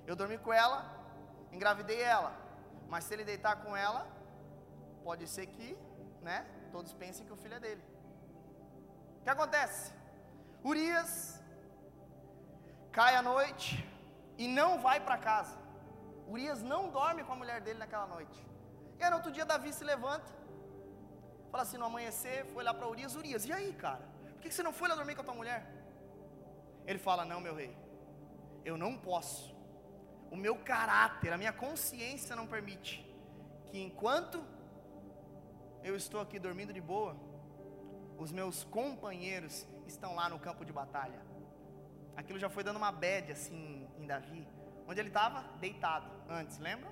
Eu 0.07 0.17
dormi 0.17 0.39
com 0.39 0.53
ela, 0.53 0.79
engravidei 1.53 2.01
ela. 2.01 2.33
Mas 2.89 3.05
se 3.05 3.15
ele 3.15 3.25
deitar 3.25 3.57
com 3.57 3.77
ela, 3.77 4.07
pode 5.03 5.27
ser 5.27 5.47
que, 5.47 5.77
né, 6.23 6.47
todos 6.75 6.93
pensem 7.03 7.27
que 7.27 7.35
o 7.37 7.41
filho 7.43 7.57
é 7.59 7.61
dele. 7.67 7.85
O 9.19 9.23
que 9.25 9.33
acontece? 9.37 9.93
Urias 10.71 11.11
cai 12.99 13.13
à 13.21 13.23
noite 13.33 13.69
e 14.43 14.47
não 14.59 14.71
vai 14.87 14.99
para 15.07 15.19
casa. 15.31 15.57
Urias 16.35 16.61
não 16.73 16.83
dorme 16.99 17.23
com 17.25 17.33
a 17.37 17.41
mulher 17.43 17.61
dele 17.61 17.79
naquela 17.85 18.07
noite. 18.15 18.39
E 18.99 19.05
aí 19.05 19.11
no 19.11 19.17
outro 19.21 19.33
dia 19.37 19.45
Davi 19.53 19.73
se 19.79 19.85
levanta, 19.93 20.31
fala 21.51 21.63
assim, 21.65 21.79
no 21.79 21.87
amanhecer, 21.91 22.39
foi 22.53 22.63
lá 22.65 22.73
para 22.73 22.89
Urias, 22.93 23.15
Urias, 23.21 23.45
e 23.45 23.53
aí 23.53 23.73
cara? 23.85 24.05
Por 24.35 24.41
que 24.43 24.51
você 24.51 24.63
não 24.69 24.73
foi 24.73 24.89
lá 24.89 24.95
dormir 24.95 25.15
com 25.17 25.23
a 25.23 25.29
tua 25.31 25.35
mulher? 25.41 25.61
Ele 26.87 26.99
fala, 26.99 27.25
não 27.25 27.41
meu 27.41 27.55
rei, 27.55 27.73
eu 28.65 28.77
não 28.77 28.93
posso 28.97 29.53
o 30.33 30.37
meu 30.37 30.57
caráter, 30.57 31.31
a 31.31 31.37
minha 31.37 31.53
consciência 31.53 32.35
não 32.35 32.47
permite 32.47 32.93
que 33.67 33.79
enquanto 33.79 34.43
eu 35.83 35.97
estou 35.97 36.21
aqui 36.21 36.39
dormindo 36.39 36.73
de 36.73 36.81
boa, 36.81 37.17
os 38.19 38.31
meus 38.31 38.65
companheiros 38.65 39.67
estão 39.87 40.15
lá 40.15 40.29
no 40.29 40.39
campo 40.39 40.65
de 40.65 40.73
batalha. 40.73 41.21
Aquilo 42.17 42.39
já 42.39 42.49
foi 42.49 42.63
dando 42.63 42.77
uma 42.77 42.93
bad 42.93 43.33
assim 43.33 43.89
em 43.99 44.07
Davi, 44.07 44.47
onde 44.87 45.01
ele 45.01 45.09
estava 45.09 45.43
deitado 45.59 46.11
antes, 46.29 46.59
lembra? 46.59 46.91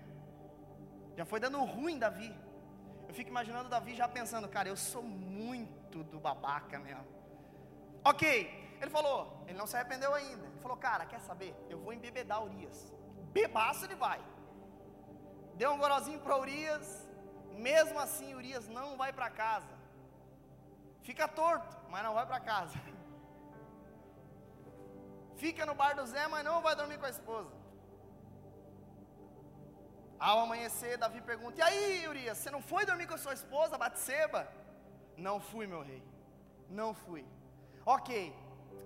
Já 1.17 1.25
foi 1.25 1.41
dando 1.41 1.59
ruim 1.65 1.99
Davi. 1.99 2.35
Eu 3.09 3.15
fico 3.15 3.29
imaginando 3.29 3.69
Davi 3.69 3.95
já 3.95 4.09
pensando, 4.09 4.49
cara, 4.49 4.69
eu 4.69 4.77
sou 4.77 5.03
muito 5.03 6.03
do 6.05 6.19
babaca 6.19 6.79
mesmo. 6.79 7.07
Ok, 8.05 8.77
ele 8.81 8.91
falou, 8.91 9.45
ele 9.47 9.59
não 9.59 9.67
se 9.67 9.77
arrependeu 9.77 10.15
ainda. 10.15 10.47
Ele 10.47 10.61
falou, 10.61 10.77
cara, 10.77 11.05
quer 11.05 11.21
saber? 11.21 11.55
Eu 11.69 11.79
vou 11.81 11.93
embebedar 11.93 12.43
Urias 12.43 12.93
bebaço 13.33 13.85
ele 13.85 13.95
vai. 13.95 14.21
Deu 15.55 15.73
um 15.73 15.79
gorozinho 15.79 16.21
para 16.21 16.39
Urias, 16.39 17.09
mesmo 17.69 17.99
assim 18.05 18.35
Urias 18.35 18.67
não 18.79 18.89
vai 19.01 19.13
para 19.19 19.29
casa. 19.43 19.75
Fica 21.09 21.27
torto, 21.41 21.77
mas 21.93 22.03
não 22.07 22.15
vai 22.19 22.27
para 22.31 22.41
casa. 22.53 22.77
Fica 25.43 25.65
no 25.65 25.75
bar 25.81 25.95
do 25.99 26.05
Zé, 26.13 26.27
mas 26.29 26.45
não 26.51 26.61
vai 26.67 26.75
dormir 26.81 26.99
com 26.99 27.07
a 27.07 27.17
esposa. 27.17 27.53
Ao 30.29 30.39
amanhecer, 30.41 30.99
Davi 30.99 31.21
pergunta: 31.31 31.59
E 31.59 31.63
aí, 31.63 32.09
Urias, 32.13 32.37
você 32.39 32.51
não 32.57 32.63
foi 32.71 32.85
dormir 32.91 33.07
com 33.07 33.15
a 33.15 33.23
sua 33.25 33.35
esposa, 33.41 33.79
Batseba? 33.79 34.43
Não 35.17 35.37
fui, 35.41 35.67
meu 35.67 35.83
rei. 35.83 36.03
Não 36.69 36.91
fui. 37.03 37.25
Ok, 37.95 38.11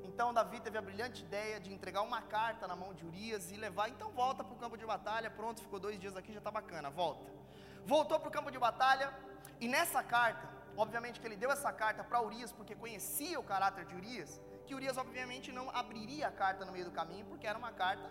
então 0.04 0.32
Davi 0.32 0.60
teve 0.60 0.78
a 0.78 0.82
brilhante 0.82 1.22
ideia 1.22 1.58
de 1.58 1.72
entregar 1.72 2.02
uma 2.02 2.22
carta 2.22 2.68
na 2.68 2.76
mão 2.76 2.94
de 2.94 3.04
Urias 3.04 3.50
e 3.50 3.56
levar. 3.56 3.88
Então 3.88 4.10
volta 4.12 4.44
para 4.44 4.54
o 4.54 4.58
campo 4.58 4.76
de 4.76 4.86
batalha. 4.86 5.30
Pronto, 5.30 5.60
ficou 5.60 5.80
dois 5.80 5.98
dias 5.98 6.16
aqui, 6.16 6.32
já 6.32 6.38
está 6.38 6.50
bacana. 6.50 6.88
Volta. 6.88 7.43
Voltou 7.86 8.18
para 8.18 8.28
o 8.28 8.32
campo 8.32 8.50
de 8.50 8.58
batalha 8.58 9.12
e 9.60 9.68
nessa 9.68 10.02
carta, 10.02 10.48
obviamente 10.76 11.20
que 11.20 11.26
ele 11.26 11.36
deu 11.36 11.50
essa 11.50 11.72
carta 11.72 12.02
para 12.02 12.22
Urias 12.22 12.52
porque 12.52 12.74
conhecia 12.74 13.38
o 13.38 13.44
caráter 13.44 13.84
de 13.84 13.94
Urias. 13.94 14.40
Que 14.66 14.74
Urias 14.74 14.96
obviamente 14.96 15.52
não 15.52 15.68
abriria 15.70 16.28
a 16.28 16.32
carta 16.32 16.64
no 16.64 16.72
meio 16.72 16.86
do 16.86 16.90
caminho 16.90 17.26
porque 17.26 17.46
era 17.46 17.58
uma 17.58 17.72
carta 17.72 18.10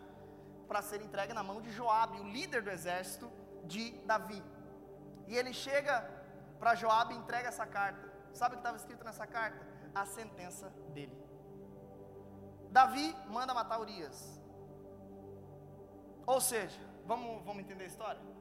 para 0.68 0.82
ser 0.82 1.01
entregue 1.01 1.34
na 1.34 1.44
mão 1.44 1.62
de 1.62 1.72
Joabe, 1.72 2.20
o 2.20 2.27
líder 2.30 2.62
do 2.62 2.70
exército 2.70 3.32
de 3.65 3.92
Davi. 4.06 4.42
E 5.27 5.36
ele 5.36 5.53
chega 5.53 5.96
para 6.60 6.75
Joabe 6.75 7.13
e 7.13 7.18
entrega 7.18 7.50
essa 7.50 7.65
carta. 7.65 8.12
Sabe 8.34 8.56
o 8.56 8.58
que 8.58 8.62
estava 8.62 8.77
escrito 8.77 9.03
nessa 9.03 9.25
carta? 9.27 9.65
A 9.94 10.06
sentença 10.06 10.70
dele. 10.94 11.15
Davi 12.70 13.15
manda 13.27 13.53
matar 13.53 13.80
Urias. 13.80 14.42
Ou 16.25 16.39
seja, 16.39 16.80
vamos, 17.06 17.44
vamos 17.44 17.63
entender 17.63 17.84
a 17.84 17.88
história? 17.88 18.32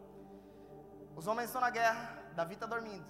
Os 1.16 1.26
homens 1.26 1.46
estão 1.46 1.60
na 1.60 1.70
guerra, 1.70 2.18
Davi 2.34 2.54
está 2.54 2.66
dormindo. 2.66 3.04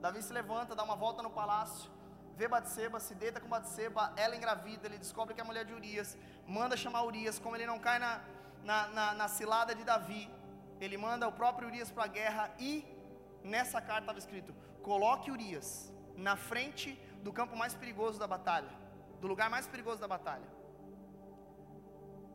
Davi 0.00 0.22
se 0.22 0.32
levanta, 0.32 0.74
dá 0.74 0.84
uma 0.84 0.96
volta 0.96 1.22
no 1.22 1.30
palácio, 1.30 1.90
vê 2.36 2.46
Batseba, 2.46 3.00
se 3.00 3.14
deita 3.14 3.40
com 3.40 3.48
Batseba, 3.48 4.12
ela 4.16 4.36
engravida, 4.36 4.86
ele 4.86 4.98
descobre 4.98 5.34
que 5.34 5.40
é 5.40 5.44
a 5.44 5.46
mulher 5.46 5.64
de 5.64 5.72
Urias, 5.72 6.16
manda 6.46 6.76
chamar 6.76 7.02
Urias, 7.04 7.38
como 7.38 7.56
ele 7.56 7.66
não 7.66 7.78
cai 7.78 7.98
na, 7.98 8.20
na, 8.62 8.88
na, 8.88 9.14
na 9.14 9.28
cilada 9.28 9.74
de 9.74 9.84
Davi, 9.84 10.30
ele 10.80 10.96
manda 10.96 11.26
o 11.26 11.32
próprio 11.32 11.68
Urias 11.68 11.90
para 11.90 12.04
a 12.04 12.08
guerra 12.08 12.54
e 12.58 12.84
nessa 13.42 13.80
carta 13.80 14.02
estava 14.02 14.18
escrito: 14.18 14.54
coloque 14.82 15.30
Urias 15.30 15.92
na 16.14 16.36
frente 16.36 16.92
do 17.22 17.32
campo 17.32 17.56
mais 17.56 17.74
perigoso 17.74 18.18
da 18.18 18.26
batalha, 18.26 18.70
do 19.20 19.26
lugar 19.26 19.48
mais 19.48 19.66
perigoso 19.66 20.00
da 20.00 20.08
batalha. 20.08 20.48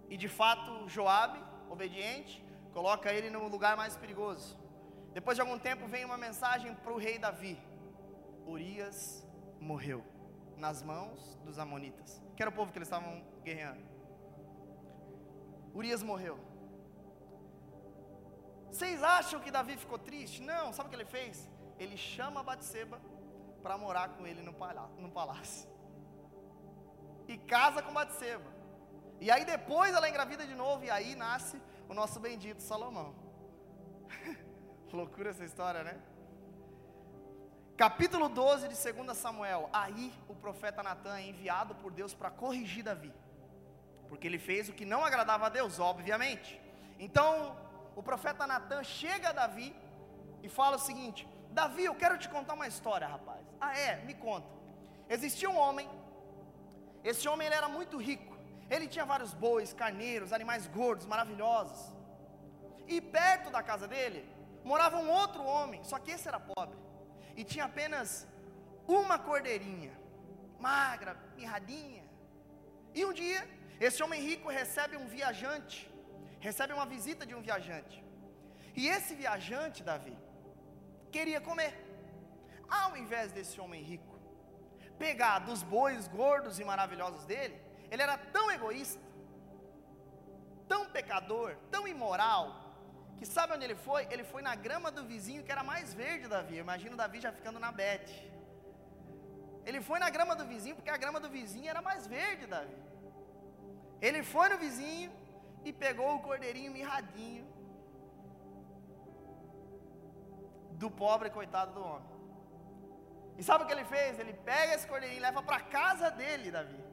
E 0.10 0.18
de 0.18 0.28
fato, 0.28 0.90
Joabe, 0.90 1.40
obediente, 1.70 2.44
coloca 2.74 3.13
ele 3.13 3.30
no 3.30 3.48
lugar 3.48 3.78
mais 3.78 3.96
perigoso. 3.96 4.61
Depois 5.13 5.36
de 5.36 5.41
algum 5.41 5.60
tempo 5.60 5.88
vem 5.88 6.06
uma 6.06 6.18
mensagem 6.18 6.74
para 6.75 6.94
o 6.94 6.98
rei 6.98 7.18
Davi: 7.18 7.60
Urias 8.46 9.25
morreu 9.60 10.03
nas 10.58 10.82
mãos 10.82 11.38
dos 11.46 11.58
amonitas, 11.60 12.22
que 12.36 12.41
era 12.44 12.50
o 12.50 12.53
povo 12.53 12.72
que 12.72 12.77
eles 12.77 12.88
estavam 12.88 13.24
guerreando. 13.44 13.84
Urias 15.74 16.03
morreu. 16.03 16.38
Vocês 18.72 19.03
acham 19.03 19.39
que 19.39 19.51
Davi 19.51 19.75
ficou 19.77 20.00
triste? 20.00 20.41
Não, 20.41 20.72
sabe 20.72 20.88
o 20.88 20.89
que 20.89 20.96
ele 20.96 21.06
fez? 21.06 21.50
Ele 21.77 21.98
chama 21.98 22.44
Batseba 22.44 23.01
para 23.62 23.77
morar 23.77 24.10
com 24.10 24.25
ele 24.25 24.41
no 24.41 25.10
palácio. 25.12 25.70
E 27.27 27.38
casa 27.38 27.82
com 27.82 27.94
Batseba. 27.94 28.50
E 29.20 29.30
aí 29.30 29.46
depois 29.46 29.94
ela 29.94 30.10
engravida 30.10 30.46
de 30.48 30.56
novo, 30.56 30.84
e 30.84 30.89
aí 30.89 31.15
nasce 31.15 31.62
o 31.88 31.94
nosso 31.94 32.20
bendito 32.20 32.62
Salomão. 32.62 33.13
Loucura 34.94 35.30
essa 35.30 35.46
história, 35.46 35.84
né? 35.84 35.98
Capítulo 37.78 38.28
12 38.28 38.68
de 38.68 38.94
2 38.94 39.18
Samuel. 39.18 39.70
Aí 39.72 40.14
o 40.28 40.36
profeta 40.36 40.84
Natan 40.84 41.18
é 41.18 41.30
enviado 41.30 41.74
por 41.76 41.92
Deus 41.92 42.14
para 42.14 42.30
corrigir 42.30 42.84
Davi. 42.84 43.14
Porque 44.10 44.28
ele 44.28 44.38
fez 44.38 44.68
o 44.68 44.74
que 44.74 44.86
não 44.86 45.06
agradava 45.06 45.46
a 45.46 45.50
Deus, 45.50 45.80
obviamente. 45.80 46.60
Então, 47.00 47.58
o 47.96 48.04
profeta 48.04 48.46
Natan 48.46 48.84
chega 48.84 49.30
a 49.30 49.32
Davi 49.32 49.74
e 50.44 50.50
fala 50.50 50.76
o 50.76 50.80
seguinte: 50.80 51.26
Davi, 51.52 51.86
eu 51.86 51.96
quero 51.96 52.18
te 52.18 52.28
contar 52.28 52.54
uma 52.54 52.68
história, 52.68 53.08
rapaz. 53.08 53.46
Ah, 53.62 53.78
é? 53.78 53.96
Me 54.04 54.14
conta. 54.14 54.48
Existia 55.10 55.50
um 55.50 55.58
homem, 55.58 55.90
esse 57.04 57.28
homem 57.30 57.48
ele 57.48 57.56
era 57.56 57.70
muito 57.70 57.98
rico. 57.98 58.38
Ele 58.70 58.88
tinha 58.88 59.06
vários 59.06 59.34
bois, 59.34 59.74
carneiros, 59.74 60.34
animais 60.34 60.68
gordos, 60.68 61.06
maravilhosos. 61.06 61.96
E 62.88 63.00
perto 63.00 63.50
da 63.50 63.64
casa 63.64 63.88
dele 63.88 64.41
morava 64.63 64.98
um 64.98 65.10
outro 65.10 65.44
homem, 65.44 65.84
só 65.84 65.98
que 66.00 66.12
esse 66.12 66.27
era 66.27 66.39
pobre. 66.39 66.77
E 67.36 67.44
tinha 67.44 67.65
apenas 67.65 68.27
uma 68.88 69.18
cordeirinha, 69.18 69.94
magra, 70.60 71.15
mirradinha. 71.36 72.03
E 72.94 73.06
um 73.06 73.13
dia, 73.13 73.41
esse 73.80 74.01
homem 74.03 74.22
rico 74.22 74.50
recebe 74.50 74.98
um 74.98 75.08
viajante, 75.08 75.89
recebe 76.39 76.74
uma 76.74 76.86
visita 76.86 77.25
de 77.25 77.34
um 77.34 77.41
viajante. 77.41 78.03
E 78.75 78.88
esse 78.88 79.15
viajante, 79.15 79.84
Davi, 79.84 80.18
queria 81.12 81.41
comer. 81.41 81.74
Ao 82.70 82.96
invés 82.96 83.32
desse 83.32 83.60
homem 83.60 83.82
rico 83.84 84.12
pegar 84.98 85.39
dos 85.39 85.63
bois 85.63 86.08
gordos 86.08 86.60
e 86.60 86.63
maravilhosos 86.63 87.25
dele, 87.25 87.60
ele 87.89 88.01
era 88.01 88.18
tão 88.18 88.51
egoísta, 88.51 89.01
tão 90.68 90.86
pecador, 90.86 91.58
tão 91.72 91.88
imoral, 91.88 92.61
que 93.22 93.28
sabe 93.34 93.54
onde 93.54 93.66
ele 93.66 93.75
foi? 93.88 94.01
Ele 94.13 94.24
foi 94.30 94.42
na 94.48 94.54
grama 94.66 94.90
do 94.96 95.01
vizinho 95.10 95.44
que 95.46 95.51
era 95.56 95.63
mais 95.72 95.94
verde, 95.94 96.28
Davi. 96.28 96.56
Imagina 96.58 96.94
o 96.96 97.01
Davi 97.01 97.18
já 97.25 97.32
ficando 97.32 97.60
na 97.66 97.72
bete. 97.72 98.16
Ele 99.63 99.80
foi 99.90 100.00
na 100.04 100.10
grama 100.16 100.36
do 100.40 100.46
vizinho 100.51 100.75
porque 100.78 100.90
a 100.90 100.98
grama 101.04 101.20
do 101.25 101.30
vizinho 101.30 101.70
era 101.74 101.84
mais 101.84 102.08
verde, 102.08 102.48
Davi. 102.48 102.80
Ele 104.08 104.24
foi 104.24 104.50
no 104.50 104.58
vizinho 104.58 105.12
e 105.63 105.72
pegou 105.72 106.10
o 106.16 106.24
cordeirinho 106.28 106.72
mirradinho 106.78 107.46
do 110.82 110.90
pobre 110.90 111.30
coitado 111.30 111.74
do 111.75 111.84
homem. 111.92 112.12
E 113.38 113.44
sabe 113.44 113.63
o 113.63 113.68
que 113.68 113.74
ele 113.78 113.86
fez? 113.86 114.18
Ele 114.18 114.34
pega 114.34 114.74
esse 114.74 114.88
cordeirinho 114.88 115.20
e 115.20 115.28
leva 115.30 115.44
para 115.44 115.58
a 115.58 115.68
casa 115.80 116.10
dele, 116.10 116.50
Davi. 116.50 116.84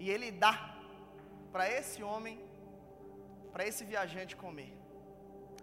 E 0.00 0.10
ele 0.10 0.32
dá 0.32 0.54
para 1.52 1.70
esse 1.70 2.02
homem, 2.02 2.36
para 3.56 3.66
esse 3.66 3.84
viajante 3.86 4.36
comer. 4.36 4.72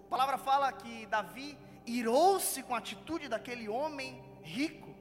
A 0.05 0.09
palavra 0.13 0.35
fala 0.35 0.71
que 0.73 1.05
Davi 1.05 1.50
irou-se 1.85 2.63
com 2.63 2.73
a 2.73 2.79
atitude 2.79 3.27
daquele 3.33 3.69
homem 3.69 4.09
rico 4.41 4.91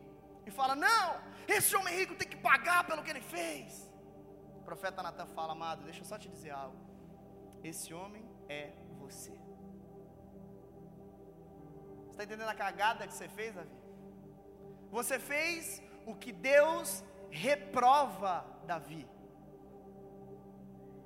e 0.44 0.50
fala: 0.50 0.75
Não, 0.76 1.08
esse 1.49 1.75
homem 1.75 1.94
rico 2.00 2.14
tem 2.14 2.28
que 2.28 2.37
pagar 2.37 2.87
pelo 2.87 3.02
que 3.02 3.08
ele 3.08 3.22
fez. 3.22 3.90
O 4.58 4.62
profeta 4.68 5.02
Natan 5.02 5.25
fala: 5.38 5.52
Amado, 5.52 5.84
deixa 5.84 6.02
eu 6.02 6.04
só 6.04 6.18
te 6.18 6.28
dizer 6.28 6.50
algo. 6.50 6.76
Esse 7.64 7.94
homem 7.94 8.22
é 8.46 8.72
você. 8.99 9.32
Você 12.02 12.11
está 12.11 12.25
entendendo 12.25 12.50
a 12.50 12.54
cagada 12.54 13.06
que 13.06 13.14
você 13.14 13.26
fez, 13.26 13.54
Davi? 13.54 13.76
Você 14.90 15.18
fez 15.18 15.82
o 16.04 16.14
que 16.14 16.30
Deus 16.30 17.02
reprova 17.30 18.44
Davi. 18.66 19.08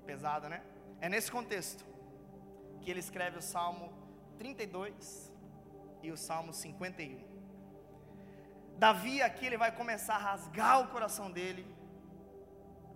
Pesado, 0.05 0.49
né? 0.49 0.61
É 1.01 1.09
nesse 1.09 1.31
contexto 1.31 1.85
que 2.81 2.91
ele 2.91 3.01
escreve 3.01 3.39
o 3.39 3.43
Salmo 3.43 3.93
32 4.39 5.33
e 6.03 6.11
o 6.11 6.17
Salmo 6.17 6.53
51. 6.53 7.37
Davi 8.79 9.23
aqui 9.23 9.47
ele 9.47 9.57
vai 9.57 9.75
começar 9.75 10.17
a 10.17 10.19
rasgar 10.19 10.81
o 10.81 10.89
coração 10.89 11.31
dele, 11.31 11.67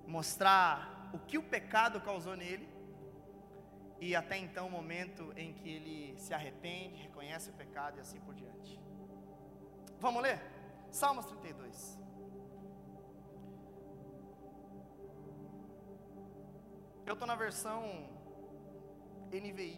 mostrar 0.07 1.11
o 1.13 1.19
que 1.19 1.39
o 1.39 1.43
pecado 1.43 2.01
causou 2.01 2.37
nele, 2.37 2.69
e 4.01 4.17
até 4.17 4.37
então 4.39 4.67
o 4.67 4.71
momento 4.71 5.33
em 5.37 5.53
que 5.53 5.69
ele 5.69 6.19
se 6.19 6.33
arrepende, 6.33 7.03
reconhece 7.03 7.51
o 7.51 7.53
pecado 7.53 7.99
e 7.99 8.01
assim 8.01 8.21
por 8.21 8.35
diante. 8.35 8.81
Vamos 9.99 10.23
ler? 10.23 10.41
Salmos 10.91 11.27
32. 11.27 11.99
Eu 17.11 17.15
estou 17.15 17.27
na 17.27 17.35
versão 17.35 18.09
NVI. 19.33 19.77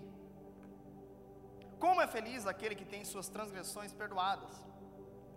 Como 1.79 2.03
é 2.03 2.07
feliz 2.07 2.47
aquele 2.47 2.75
que 2.75 2.85
tem 2.85 3.07
suas 3.07 3.29
transgressões 3.35 3.91
perdoadas 4.01 4.55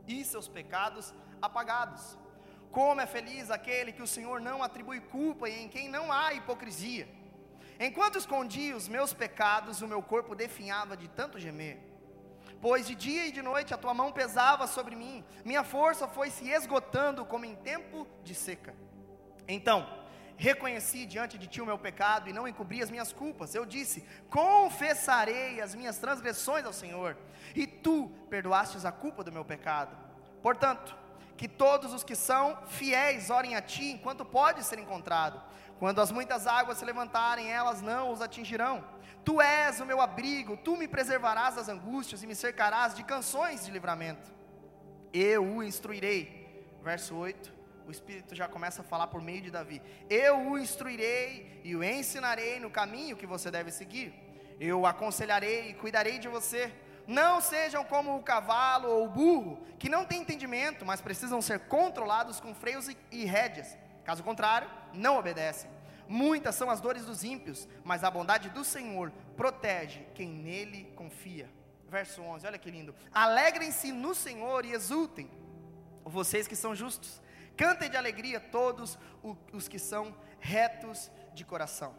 e 0.06 0.18
seus 0.26 0.50
pecados 0.58 1.14
apagados. 1.42 2.18
Como 2.70 3.00
é 3.00 3.06
feliz 3.06 3.50
aquele 3.50 3.94
que 3.94 4.02
o 4.02 4.12
Senhor 4.16 4.42
não 4.42 4.62
atribui 4.62 5.00
culpa 5.00 5.48
e 5.48 5.58
em 5.64 5.70
quem 5.70 5.88
não 5.88 6.12
há 6.12 6.34
hipocrisia. 6.34 7.08
Enquanto 7.80 8.18
escondia 8.18 8.76
os 8.76 8.90
meus 8.90 9.14
pecados, 9.14 9.82
o 9.82 9.88
meu 9.88 10.02
corpo 10.04 10.36
definhava 10.36 10.98
de 10.98 11.08
tanto 11.08 11.40
gemer. 11.40 11.78
Pois 12.62 12.86
de 12.86 12.94
dia 12.94 13.28
e 13.28 13.32
de 13.32 13.42
noite 13.42 13.74
a 13.74 13.78
tua 13.78 13.94
mão 13.94 14.12
pesava 14.12 14.68
sobre 14.68 14.98
mim, 14.98 15.24
minha 15.46 15.64
força 15.64 16.10
foi 16.10 16.30
se 16.30 16.50
esgotando 16.50 17.26
como 17.26 17.46
em 17.46 17.56
tempo 17.56 18.06
de 18.22 18.36
seca. 18.36 18.76
Então, 19.48 20.05
reconheci 20.38 21.06
diante 21.06 21.38
de 21.38 21.48
ti 21.48 21.62
o 21.62 21.66
meu 21.66 21.78
pecado 21.78 22.30
e 22.30 22.34
não 22.34 22.48
encobri 22.48 22.82
as 22.82 22.90
minhas 22.90 23.12
culpas. 23.12 23.56
Eu 23.56 23.66
disse: 23.66 24.06
Confessarei 24.30 25.62
as 25.62 25.74
minhas 25.74 25.98
transgressões 25.98 26.66
ao 26.66 26.74
Senhor, 26.74 27.18
e 27.56 27.66
tu 27.66 28.10
perdoastes 28.30 28.86
a 28.86 28.92
culpa 28.92 29.24
do 29.24 29.32
meu 29.32 29.46
pecado. 29.46 29.96
Portanto, 30.42 30.96
que 31.38 31.48
todos 31.48 31.94
os 31.94 32.04
que 32.04 32.16
são 32.16 32.58
fiéis 32.68 33.30
orem 33.30 33.56
a 33.56 33.62
ti 33.62 33.92
enquanto 33.92 34.24
pode 34.24 34.64
ser 34.64 34.80
encontrado. 34.80 35.42
Quando 35.80 36.00
as 36.00 36.12
muitas 36.12 36.48
águas 36.48 36.78
se 36.78 36.86
levantarem, 36.86 37.52
elas 37.52 37.82
não 37.82 38.12
os 38.12 38.22
atingirão. 38.22 38.84
Tu 39.26 39.42
és 39.42 39.80
o 39.80 39.86
meu 39.86 40.00
abrigo, 40.00 40.56
tu 40.56 40.78
me 40.78 40.88
preservarás 40.88 41.56
das 41.56 41.68
angústias 41.68 42.24
e 42.24 42.28
me 42.28 42.36
cercarás 42.36 42.96
de 42.96 43.04
canções 43.04 43.66
de 43.66 43.72
livramento. 43.72 44.32
Eu 45.12 45.44
o 45.44 45.64
instruirei. 45.64 46.46
Verso 46.82 47.16
8 47.16 47.55
o 47.88 47.92
Espírito 47.92 48.34
já 48.34 48.48
começa 48.48 48.82
a 48.82 48.86
falar 48.86 49.08
por 49.08 49.22
meio 49.22 49.42
de 49.42 49.52
Davi: 49.52 49.82
Eu 50.10 50.50
o 50.50 50.58
instruirei 50.58 51.62
e 51.64 51.76
o 51.76 51.84
ensinarei 51.84 52.60
no 52.60 52.70
caminho 52.70 53.16
que 53.16 53.28
você 53.28 53.52
deve 53.52 53.72
seguir. 53.72 54.14
Eu 54.60 54.82
o 54.82 54.86
aconselharei 54.86 55.70
e 55.70 55.74
cuidarei 55.74 56.18
de 56.18 56.28
você. 56.28 56.74
Não 57.08 57.40
sejam 57.40 57.84
como 57.84 58.16
o 58.16 58.24
cavalo 58.24 58.90
ou 58.90 59.06
o 59.06 59.10
burro, 59.10 59.64
que 59.78 59.90
não 59.90 60.06
têm 60.06 60.22
entendimento, 60.22 60.86
mas 60.86 61.02
precisam 61.02 61.40
ser 61.42 61.60
controlados 61.68 62.40
com 62.40 62.56
freios 62.56 62.90
e 63.12 63.26
rédeas. 63.26 63.78
Caso 64.04 64.24
contrário, 64.24 64.68
não 64.92 65.18
obedecem. 65.18 65.70
Muitas 66.08 66.56
são 66.56 66.70
as 66.70 66.82
dores 66.82 67.06
dos 67.06 67.24
ímpios, 67.24 67.68
mas 67.84 68.04
a 68.04 68.10
bondade 68.10 68.50
do 68.50 68.64
Senhor 68.64 69.12
protege 69.38 70.06
quem 70.16 70.30
nele 70.30 70.92
confia. 70.96 71.50
Verso 71.88 72.22
11, 72.22 72.48
olha 72.48 72.58
que 72.58 72.72
lindo. 72.72 72.96
Alegrem-se 73.12 73.92
no 73.92 74.16
Senhor 74.16 74.66
e 74.66 74.72
exultem, 74.72 75.30
vocês 76.04 76.48
que 76.48 76.56
são 76.56 76.76
justos 76.76 77.22
Cantem 77.56 77.90
de 77.90 77.98
alegria 77.98 78.40
todos 78.40 78.98
os 79.54 79.68
que 79.68 79.80
são 79.80 80.16
retos 80.40 81.12
de 81.34 81.46
coração. 81.46 81.96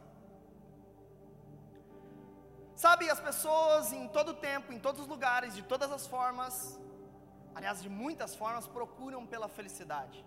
Sabe, 2.75 3.09
as 3.09 3.19
pessoas 3.19 3.93
em 3.93 4.07
todo 4.09 4.35
tempo, 4.35 4.73
em 4.73 4.79
todos 4.79 5.01
os 5.01 5.09
lugares, 5.09 5.55
de 5.55 5.63
todas 5.63 5.91
as 5.91 6.07
formas, 6.07 6.79
aliás, 7.55 7.83
de 7.83 7.89
muitas 7.89 8.35
formas, 8.35 8.67
procuram 8.67 9.27
pela 9.27 9.49
felicidade. 9.49 10.23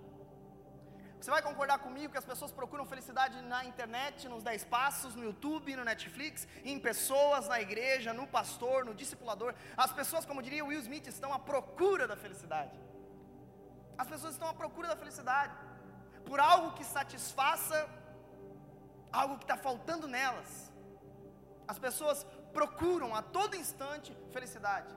Você 1.20 1.30
vai 1.30 1.42
concordar 1.42 1.80
comigo 1.80 2.12
que 2.14 2.18
as 2.18 2.26
pessoas 2.26 2.52
procuram 2.52 2.86
felicidade 2.86 3.40
na 3.42 3.66
internet, 3.66 4.28
nos 4.28 4.42
10 4.42 4.64
passos, 4.64 5.16
no 5.16 5.24
YouTube, 5.24 5.76
no 5.76 5.84
Netflix, 5.84 6.48
em 6.64 6.80
pessoas, 6.80 7.48
na 7.48 7.60
igreja, 7.62 8.14
no 8.14 8.26
pastor, 8.26 8.86
no 8.86 8.96
discipulador. 8.96 9.54
As 9.76 9.92
pessoas, 9.92 10.26
como 10.26 10.42
diria 10.42 10.64
Will 10.66 10.80
Smith, 10.80 11.08
estão 11.08 11.34
à 11.34 11.38
procura 11.38 12.08
da 12.08 12.16
felicidade. 12.16 12.72
As 14.02 14.08
pessoas 14.08 14.34
estão 14.34 14.50
à 14.50 14.54
procura 14.54 14.88
da 14.88 14.96
felicidade, 14.96 15.54
por 16.28 16.40
algo 16.40 16.72
que 16.78 16.86
satisfaça 16.98 17.78
algo 19.12 19.38
que 19.38 19.44
está 19.44 19.58
faltando 19.58 20.08
nelas. 20.08 20.72
As 21.68 21.78
pessoas 21.78 22.26
procuram 22.54 23.14
a 23.14 23.22
todo 23.22 23.56
instante 23.56 24.16
felicidade. 24.32 24.94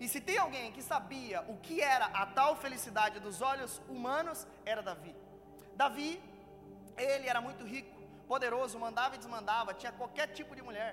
E 0.00 0.08
se 0.08 0.20
tem 0.20 0.38
alguém 0.38 0.72
que 0.72 0.82
sabia 0.82 1.42
o 1.52 1.56
que 1.58 1.80
era 1.80 2.06
a 2.06 2.26
tal 2.26 2.56
felicidade 2.56 3.20
dos 3.20 3.40
olhos 3.40 3.80
humanos, 3.88 4.46
era 4.64 4.82
Davi. 4.82 5.14
Davi, 5.74 6.22
ele 6.96 7.28
era 7.28 7.40
muito 7.40 7.64
rico, 7.64 7.94
poderoso, 8.26 8.78
mandava 8.78 9.14
e 9.14 9.18
desmandava, 9.18 9.74
tinha 9.74 9.92
qualquer 9.92 10.28
tipo 10.28 10.54
de 10.56 10.62
mulher. 10.62 10.92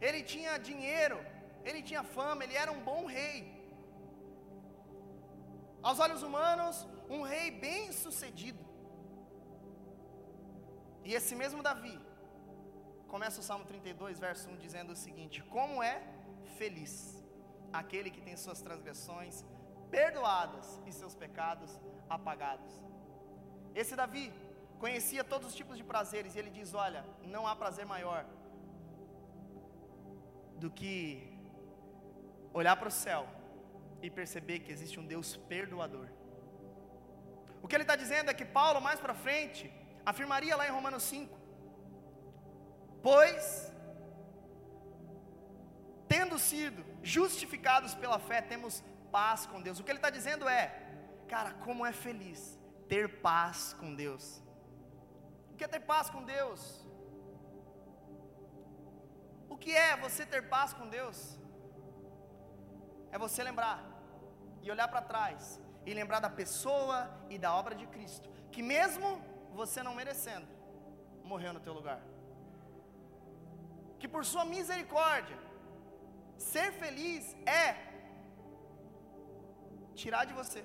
Ele 0.00 0.22
tinha 0.22 0.58
dinheiro, 0.58 1.18
ele 1.64 1.82
tinha 1.82 2.02
fama, 2.02 2.44
ele 2.44 2.54
era 2.54 2.72
um 2.72 2.80
bom 2.80 3.06
rei. 3.06 3.61
Aos 5.82 5.98
olhos 5.98 6.22
humanos, 6.22 6.86
um 7.08 7.22
rei 7.22 7.50
bem 7.50 7.90
sucedido. 7.92 8.64
E 11.04 11.14
esse 11.14 11.34
mesmo 11.34 11.62
Davi, 11.62 11.98
começa 13.08 13.40
o 13.40 13.42
Salmo 13.42 13.64
32, 13.64 14.20
verso 14.20 14.48
1, 14.48 14.56
dizendo 14.56 14.92
o 14.92 14.96
seguinte: 14.96 15.42
Como 15.56 15.82
é 15.82 15.96
feliz 16.58 16.92
aquele 17.72 18.10
que 18.10 18.20
tem 18.20 18.36
suas 18.36 18.60
transgressões 18.60 19.44
perdoadas 19.90 20.80
e 20.86 20.92
seus 20.92 21.14
pecados 21.14 21.70
apagados. 22.08 22.72
Esse 23.74 23.96
Davi 23.96 24.32
conhecia 24.78 25.24
todos 25.24 25.48
os 25.48 25.54
tipos 25.54 25.76
de 25.76 25.84
prazeres, 25.84 26.34
e 26.34 26.38
ele 26.38 26.50
diz: 26.50 26.72
Olha, 26.74 27.04
não 27.34 27.46
há 27.46 27.56
prazer 27.56 27.84
maior 27.84 28.24
do 30.62 30.70
que 30.70 30.96
olhar 32.54 32.76
para 32.76 32.88
o 32.88 32.98
céu 33.04 33.26
e 34.02 34.10
perceber 34.10 34.58
que 34.60 34.72
existe 34.72 34.98
um 35.00 35.06
Deus 35.06 35.36
perdoador. 35.52 36.08
O 37.62 37.68
que 37.68 37.76
ele 37.76 37.84
está 37.84 37.96
dizendo 37.96 38.30
é 38.30 38.34
que 38.34 38.44
Paulo, 38.44 38.80
mais 38.80 39.00
para 39.00 39.14
frente, 39.14 39.72
afirmaria 40.04 40.56
lá 40.56 40.66
em 40.66 40.72
Romanos 40.78 41.04
5: 41.04 41.38
Pois, 43.02 43.72
tendo 46.08 46.38
sido 46.38 46.84
justificados 47.02 47.94
pela 47.94 48.18
fé, 48.18 48.40
temos 48.42 48.82
paz 49.12 49.46
com 49.46 49.62
Deus. 49.62 49.78
O 49.78 49.84
que 49.84 49.92
ele 49.92 49.98
está 49.98 50.10
dizendo 50.10 50.48
é, 50.48 50.62
cara, 51.28 51.52
como 51.64 51.86
é 51.86 51.92
feliz 51.92 52.58
ter 52.88 53.20
paz 53.20 53.74
com 53.80 53.94
Deus. 53.94 54.42
O 55.50 55.54
que 55.56 55.64
é 55.64 55.68
ter 55.68 55.80
paz 55.80 56.10
com 56.10 56.24
Deus? 56.24 56.84
O 59.48 59.56
que 59.56 59.72
é 59.76 59.96
você 59.96 60.26
ter 60.26 60.48
paz 60.48 60.72
com 60.72 60.88
Deus? 60.88 61.38
É 63.12 63.18
você 63.18 63.42
lembrar 63.44 63.91
e 64.62 64.70
olhar 64.70 64.88
para 64.88 65.02
trás 65.12 65.60
e 65.84 65.92
lembrar 66.00 66.20
da 66.20 66.30
pessoa 66.30 66.98
e 67.28 67.38
da 67.44 67.52
obra 67.60 67.74
de 67.74 67.86
Cristo, 67.94 68.28
que 68.52 68.62
mesmo 68.62 69.08
você 69.60 69.82
não 69.82 69.94
merecendo, 69.94 70.46
morreu 71.24 71.52
no 71.52 71.60
teu 71.60 71.72
lugar. 71.72 72.00
Que 73.98 74.08
por 74.08 74.24
sua 74.24 74.44
misericórdia, 74.44 75.38
ser 76.36 76.72
feliz 76.82 77.36
é 77.62 77.92
tirar 79.94 80.24
de 80.24 80.34
você 80.40 80.64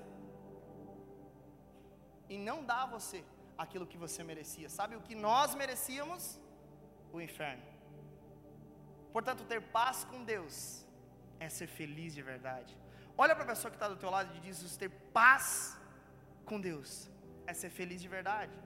e 2.28 2.38
não 2.38 2.64
dar 2.64 2.82
a 2.84 2.92
você 2.96 3.24
aquilo 3.56 3.86
que 3.86 3.98
você 4.04 4.22
merecia. 4.22 4.68
Sabe 4.68 4.96
o 4.96 5.00
que 5.00 5.14
nós 5.14 5.54
merecíamos? 5.54 6.40
O 7.12 7.20
inferno. 7.20 7.62
Portanto, 9.12 9.44
ter 9.44 9.60
paz 9.78 10.04
com 10.04 10.22
Deus 10.24 10.86
é 11.40 11.48
ser 11.48 11.66
feliz 11.66 12.14
de 12.14 12.22
verdade. 12.22 12.76
Olha 13.20 13.34
para 13.34 13.42
a 13.42 13.48
pessoa 13.48 13.68
que 13.68 13.76
está 13.76 13.88
do 13.88 13.96
teu 13.96 14.10
lado 14.10 14.34
e 14.36 14.40
diz: 14.40 14.76
ter 14.76 14.88
paz 15.12 15.76
com 16.44 16.60
Deus 16.60 17.10
é 17.48 17.52
ser 17.52 17.68
feliz 17.68 18.00
de 18.00 18.06
verdade. 18.06 18.56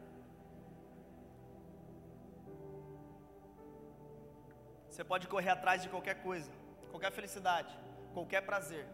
Você 4.90 5.02
pode 5.02 5.26
correr 5.26 5.48
atrás 5.48 5.82
de 5.82 5.88
qualquer 5.88 6.22
coisa, 6.22 6.52
qualquer 6.90 7.10
felicidade, 7.10 7.74
qualquer 8.12 8.42
prazer. 8.42 8.86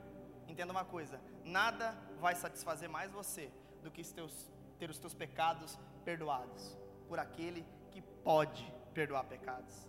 Entenda 0.46 0.72
uma 0.72 0.84
coisa: 0.84 1.20
nada 1.44 1.92
vai 2.20 2.36
satisfazer 2.36 2.88
mais 2.88 3.10
você 3.10 3.50
do 3.82 3.90
que 3.90 4.04
teus, 4.14 4.48
ter 4.78 4.88
os 4.88 4.98
teus 5.00 5.12
pecados 5.12 5.76
perdoados 6.04 6.78
por 7.08 7.18
aquele 7.18 7.66
que 7.90 8.00
pode 8.00 8.72
perdoar 8.94 9.24
pecados. 9.24 9.88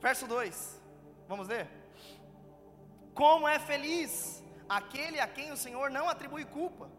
Verso 0.00 0.26
2, 0.26 0.82
vamos 1.28 1.46
ler? 1.46 1.68
Como 3.12 3.46
é 3.46 3.58
feliz 3.58 4.42
aquele 4.68 5.18
a 5.20 5.28
quem 5.36 5.50
o 5.52 5.56
Senhor 5.56 5.90
não 5.90 6.08
atribui 6.08 6.44
culpa 6.44 6.90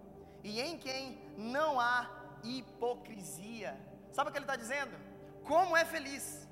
e 0.44 0.60
em 0.60 0.78
quem 0.78 1.20
não 1.38 1.80
há 1.80 2.10
hipocrisia. 2.44 3.78
Sabe 4.12 4.30
o 4.30 4.32
que 4.32 4.40
ele 4.40 4.46
está 4.46 4.56
dizendo? 4.56 4.96
Como 5.44 5.76
é 5.76 5.86
feliz 5.86 6.48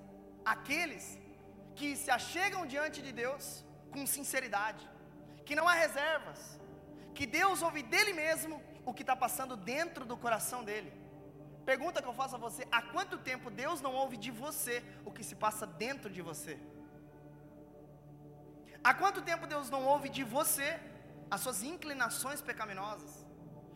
aqueles 0.46 1.06
que 1.76 1.96
se 1.96 2.10
achegam 2.10 2.66
diante 2.66 3.02
de 3.02 3.12
Deus 3.12 3.64
com 3.92 4.06
sinceridade, 4.06 4.84
que 5.46 5.56
não 5.56 5.68
há 5.68 5.74
reservas, 5.74 6.40
que 7.14 7.26
Deus 7.26 7.62
ouve 7.62 7.82
dele 7.82 8.14
mesmo 8.14 8.62
o 8.86 8.94
que 8.94 9.04
está 9.04 9.16
passando 9.16 9.56
dentro 9.56 10.06
do 10.06 10.18
coração 10.18 10.64
dele. 10.64 10.92
Pergunta 11.66 12.02
que 12.02 12.08
eu 12.08 12.14
faço 12.22 12.36
a 12.36 12.44
você: 12.48 12.66
há 12.72 12.82
quanto 12.82 13.18
tempo 13.18 13.50
Deus 13.50 13.82
não 13.86 13.94
ouve 14.02 14.18
de 14.26 14.32
você 14.32 14.76
o 15.06 15.12
que 15.12 15.24
se 15.30 15.36
passa 15.36 15.66
dentro 15.68 16.10
de 16.10 16.22
você? 16.22 16.58
Há 18.84 18.94
quanto 18.94 19.22
tempo 19.22 19.46
Deus 19.46 19.70
não 19.70 19.84
ouve 19.94 20.10
de 20.18 20.24
você 20.24 20.80
as 21.30 21.42
suas 21.42 21.64
inclinações 21.64 22.42
pecaminosas, 22.42 23.26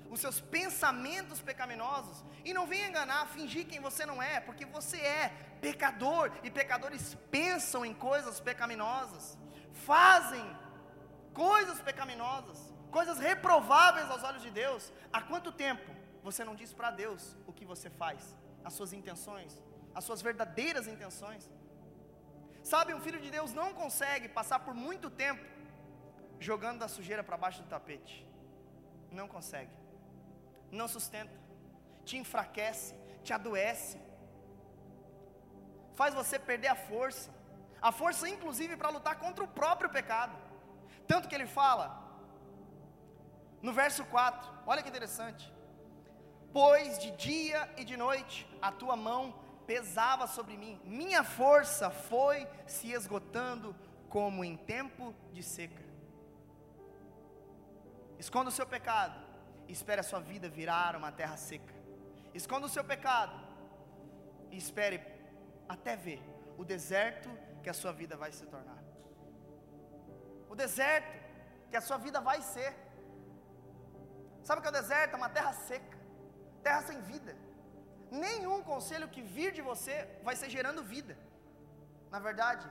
os 0.09 0.19
seus 0.19 0.39
pensamentos 0.39 1.41
pecaminosos? 1.41 2.23
E 2.43 2.53
não 2.53 2.65
venha 2.67 2.87
enganar, 2.87 3.27
fingir 3.27 3.67
quem 3.67 3.79
você 3.79 4.05
não 4.05 4.21
é, 4.21 4.39
porque 4.39 4.65
você 4.65 4.97
é 4.97 5.29
pecador, 5.61 6.31
e 6.43 6.49
pecadores 6.49 7.15
pensam 7.29 7.85
em 7.85 7.93
coisas 7.93 8.39
pecaminosas, 8.39 9.37
fazem 9.73 10.45
coisas 11.33 11.79
pecaminosas, 11.81 12.73
coisas 12.89 13.19
reprováveis 13.19 14.09
aos 14.09 14.23
olhos 14.23 14.41
de 14.41 14.49
Deus. 14.49 14.91
Há 15.13 15.21
quanto 15.21 15.51
tempo 15.51 15.89
você 16.23 16.43
não 16.43 16.55
diz 16.55 16.73
para 16.73 16.91
Deus 16.91 17.35
o 17.47 17.53
que 17.53 17.65
você 17.65 17.89
faz, 17.89 18.35
as 18.63 18.73
suas 18.73 18.93
intenções, 18.93 19.61
as 19.93 20.03
suas 20.03 20.21
verdadeiras 20.21 20.87
intenções? 20.87 21.49
Sabe, 22.63 22.93
um 22.93 23.01
filho 23.01 23.19
de 23.19 23.31
Deus 23.31 23.53
não 23.53 23.73
consegue 23.73 24.27
passar 24.29 24.59
por 24.59 24.73
muito 24.73 25.09
tempo 25.09 25.43
jogando 26.47 26.83
a 26.83 26.87
sujeira 26.87 27.23
para 27.23 27.37
baixo 27.37 27.61
do 27.61 27.69
tapete. 27.69 28.27
Não 29.11 29.27
consegue. 29.27 29.71
Não 30.71 30.87
sustenta. 30.87 31.39
Te 32.03 32.17
enfraquece, 32.17 32.95
te 33.23 33.31
adoece, 33.31 33.99
faz 35.93 36.15
você 36.15 36.39
perder 36.39 36.69
a 36.69 36.75
força, 36.75 37.29
a 37.79 37.91
força 37.91 38.27
inclusive 38.27 38.75
para 38.75 38.89
lutar 38.89 39.19
contra 39.19 39.43
o 39.43 39.47
próprio 39.47 39.89
pecado. 39.97 40.35
Tanto 41.07 41.27
que 41.29 41.35
ele 41.35 41.45
fala, 41.45 41.85
no 43.61 43.71
verso 43.71 44.03
4, 44.05 44.51
olha 44.65 44.81
que 44.81 44.89
interessante: 44.89 45.53
Pois 46.51 46.97
de 46.97 47.11
dia 47.11 47.71
e 47.77 47.83
de 47.83 47.95
noite 47.95 48.47
a 48.59 48.71
tua 48.71 48.95
mão 48.95 49.35
pesava 49.67 50.25
sobre 50.25 50.57
mim, 50.57 50.81
minha 50.83 51.23
força 51.23 51.91
foi 51.91 52.47
se 52.65 52.91
esgotando 52.91 53.75
como 54.09 54.43
em 54.43 54.57
tempo 54.57 55.13
de 55.31 55.43
seca. 55.43 55.90
Esconda 58.23 58.49
o 58.49 58.57
seu 58.57 58.67
pecado, 58.75 59.17
espere 59.75 59.99
a 60.01 60.07
sua 60.09 60.19
vida 60.31 60.47
virar 60.59 60.95
uma 60.95 61.11
terra 61.19 61.37
seca. 61.37 61.75
Esconda 62.39 62.65
o 62.67 62.73
seu 62.75 62.83
pecado, 62.91 63.35
e 64.51 64.57
espere 64.63 64.97
até 65.73 65.95
ver 65.95 66.21
o 66.61 66.63
deserto 66.73 67.29
que 67.63 67.69
a 67.73 67.77
sua 67.81 67.93
vida 68.01 68.15
vai 68.23 68.31
se 68.37 68.45
tornar. 68.53 68.81
O 70.49 70.55
deserto 70.63 71.17
que 71.71 71.77
a 71.81 71.83
sua 71.87 71.97
vida 72.05 72.19
vai 72.29 72.39
ser. 72.53 72.71
Sabe 74.43 74.59
o 74.59 74.61
que 74.61 74.69
é 74.69 74.73
o 74.75 74.79
deserto? 74.81 75.13
É 75.15 75.17
uma 75.23 75.33
terra 75.37 75.53
seca, 75.53 75.97
terra 76.61 76.81
sem 76.89 77.01
vida. 77.11 77.33
Nenhum 78.11 78.61
conselho 78.71 79.11
que 79.15 79.21
vir 79.35 79.51
de 79.57 79.63
você 79.71 79.95
vai 80.27 80.35
ser 80.35 80.49
gerando 80.57 80.89
vida. 80.95 81.17
Na 82.13 82.19
verdade, 82.19 82.67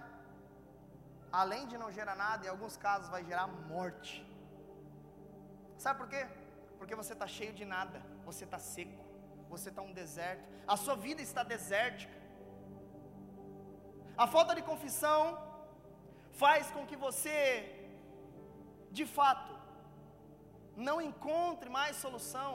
além 1.43 1.67
de 1.67 1.79
não 1.83 1.91
gerar 1.99 2.17
nada, 2.27 2.45
em 2.45 2.53
alguns 2.55 2.77
casos 2.77 3.09
vai 3.09 3.25
gerar 3.25 3.47
morte. 3.47 4.30
Sabe 5.85 5.99
por 6.01 6.09
quê? 6.13 6.23
Porque 6.79 6.99
você 7.01 7.13
está 7.17 7.27
cheio 7.37 7.53
de 7.59 7.65
nada, 7.75 7.99
você 8.29 8.43
está 8.47 8.59
seco, 8.73 9.05
você 9.53 9.69
está 9.71 9.83
um 9.89 9.95
deserto, 10.01 10.45
a 10.75 10.77
sua 10.83 10.97
vida 11.07 11.21
está 11.29 11.43
desértica. 11.55 12.19
A 14.25 14.27
falta 14.35 14.55
de 14.59 14.63
confissão 14.71 15.23
faz 16.43 16.71
com 16.75 16.83
que 16.91 16.97
você, 17.07 17.39
de 18.99 19.07
fato, 19.17 19.53
não 20.89 20.97
encontre 21.09 21.71
mais 21.79 22.03
solução, 22.05 22.53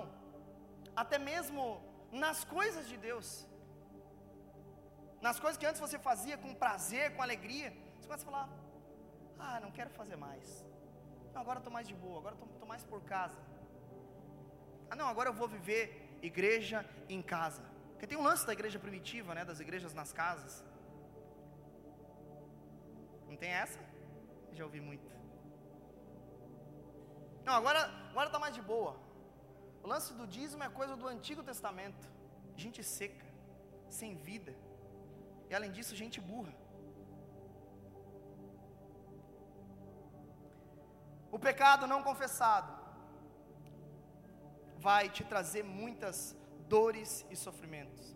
até 1.03 1.17
mesmo 1.31 1.63
nas 2.25 2.39
coisas 2.57 2.85
de 2.91 2.97
Deus, 3.07 3.27
nas 5.27 5.39
coisas 5.39 5.57
que 5.61 5.69
antes 5.71 5.83
você 5.87 5.97
fazia 6.09 6.37
com 6.43 6.61
prazer, 6.65 7.05
com 7.15 7.23
alegria, 7.27 7.71
você 7.95 8.07
começa 8.07 8.25
a 8.27 8.31
falar: 8.31 8.47
Ah, 9.47 9.59
não 9.65 9.71
quero 9.79 9.91
fazer 9.99 10.17
mais. 10.27 10.47
Não, 11.35 11.41
agora 11.41 11.59
estou 11.59 11.73
mais 11.77 11.87
de 11.91 11.93
boa, 11.93 12.17
agora 12.19 12.35
estou 12.35 12.67
mais 12.73 12.83
por 12.91 13.01
casa. 13.13 13.37
Ah, 14.89 14.95
não, 14.95 15.07
agora 15.13 15.29
eu 15.29 15.33
vou 15.33 15.49
viver 15.55 16.17
igreja 16.29 16.79
em 17.09 17.21
casa. 17.21 17.61
Porque 17.91 18.07
tem 18.07 18.17
um 18.17 18.23
lance 18.29 18.45
da 18.49 18.53
igreja 18.53 18.79
primitiva, 18.85 19.35
né, 19.35 19.43
das 19.43 19.59
igrejas 19.59 19.93
nas 19.99 20.13
casas. 20.13 20.63
Não 23.27 23.35
tem 23.35 23.51
essa? 23.63 23.81
Já 24.53 24.63
ouvi 24.63 24.79
muito. 24.79 25.09
Não, 27.43 27.53
agora 27.61 27.81
agora 28.11 28.27
está 28.29 28.39
mais 28.39 28.55
de 28.55 28.61
boa. 28.61 28.93
O 29.83 29.87
lance 29.93 30.13
do 30.19 30.25
dízimo 30.25 30.63
é 30.63 30.69
coisa 30.69 30.95
do 30.95 31.05
Antigo 31.15 31.43
Testamento. 31.43 32.07
Gente 32.55 32.81
seca, 32.81 33.27
sem 33.89 34.15
vida. 34.15 34.55
E 35.49 35.53
além 35.53 35.73
disso, 35.77 36.01
gente 36.03 36.21
burra. 36.21 36.53
O 41.35 41.39
pecado 41.47 41.85
não 41.85 42.01
confessado 42.01 42.71
vai 44.77 45.09
te 45.09 45.21
trazer 45.31 45.63
muitas 45.63 46.33
dores 46.73 47.25
e 47.29 47.35
sofrimentos. 47.35 48.15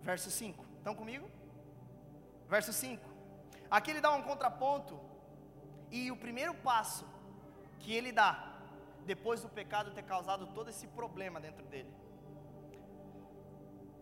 Verso 0.00 0.30
5. 0.30 0.64
Estão 0.78 0.94
comigo? 0.94 1.28
Verso 2.48 2.72
5. 2.72 3.04
Aqui 3.68 3.90
ele 3.90 4.00
dá 4.00 4.12
um 4.12 4.22
contraponto. 4.22 5.00
E 5.90 6.12
o 6.12 6.16
primeiro 6.16 6.54
passo 6.68 7.04
que 7.80 7.92
ele 7.92 8.12
dá, 8.12 8.32
depois 9.04 9.40
do 9.42 9.48
pecado 9.48 9.90
ter 9.90 10.04
causado 10.04 10.46
todo 10.58 10.70
esse 10.70 10.86
problema 10.86 11.40
dentro 11.40 11.66
dele. 11.66 11.92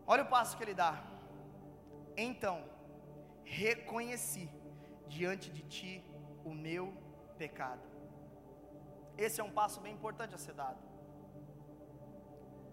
Olha 0.07 0.25
o 0.25 0.29
passo 0.35 0.59
que 0.59 0.65
ele 0.65 0.75
dá. 0.75 1.03
Então, 2.19 2.63
reconheci 3.45 4.47
diante 5.09 5.49
de 5.51 5.63
ti 5.63 6.05
o 6.45 6.53
meu 6.53 6.93
pecado. 7.39 7.92
Esse 9.17 9.41
é 9.41 9.45
um 9.45 9.51
passo 9.51 9.81
bem 9.81 9.93
importante 9.93 10.35
a 10.35 10.39
ser 10.39 10.55
dado. 10.55 10.79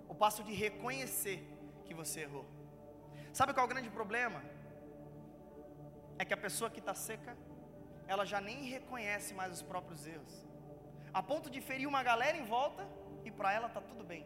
O 0.08 0.16
passo 0.16 0.44
de 0.44 0.54
reconhecer 0.54 1.40
que 1.86 1.94
você 1.94 2.22
errou. 2.22 2.46
Sabe 3.34 3.54
qual 3.54 3.66
é 3.66 3.68
o 3.70 3.74
grande 3.74 3.90
problema? 3.90 4.42
É 6.18 6.26
que 6.26 6.34
a 6.34 6.38
pessoa 6.38 6.70
que 6.70 6.80
está 6.80 6.94
seca, 6.94 7.38
ela 8.08 8.26
já 8.26 8.42
nem 8.42 8.64
reconhece 8.76 9.34
mais 9.34 9.54
os 9.54 9.62
próprios 9.62 10.06
erros, 10.08 10.36
a 11.14 11.22
ponto 11.22 11.50
de 11.50 11.62
ferir 11.62 11.88
uma 11.88 12.02
galera 12.04 12.38
em 12.38 12.46
volta 12.46 12.88
e 13.24 13.32
para 13.32 13.54
ela 13.54 13.68
está 13.68 13.82
tudo 13.82 14.04
bem, 14.04 14.26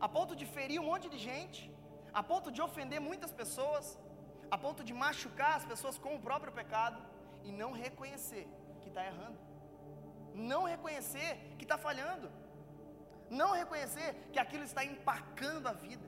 a 0.00 0.08
ponto 0.08 0.34
de 0.34 0.46
ferir 0.46 0.80
um 0.80 0.84
monte 0.84 1.08
de 1.08 1.18
gente, 1.18 1.70
a 2.12 2.22
ponto 2.22 2.50
de 2.50 2.60
ofender 2.62 3.00
muitas 3.00 3.30
pessoas, 3.30 3.98
a 4.50 4.58
ponto 4.58 4.82
de 4.82 4.92
machucar 4.92 5.54
as 5.56 5.64
pessoas 5.64 5.98
com 5.98 6.14
o 6.16 6.20
próprio 6.20 6.52
pecado 6.52 7.00
e 7.44 7.52
não 7.52 7.72
reconhecer 7.72 8.46
que 8.80 8.88
está 8.88 9.04
errando, 9.10 9.38
não 10.34 10.64
reconhecer 10.64 11.54
que 11.58 11.64
está 11.64 11.78
falhando, 11.78 12.30
não 13.30 13.52
reconhecer 13.52 14.14
que 14.32 14.38
aquilo 14.38 14.64
está 14.64 14.84
empacando 14.84 15.66
a 15.66 15.72
vida. 15.72 16.06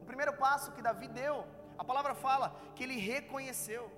O 0.00 0.04
primeiro 0.04 0.34
passo 0.36 0.72
que 0.72 0.82
Davi 0.82 1.08
deu, 1.08 1.46
a 1.78 1.84
palavra 1.84 2.14
fala 2.14 2.54
que 2.74 2.82
ele 2.84 2.98
reconheceu. 2.98 3.90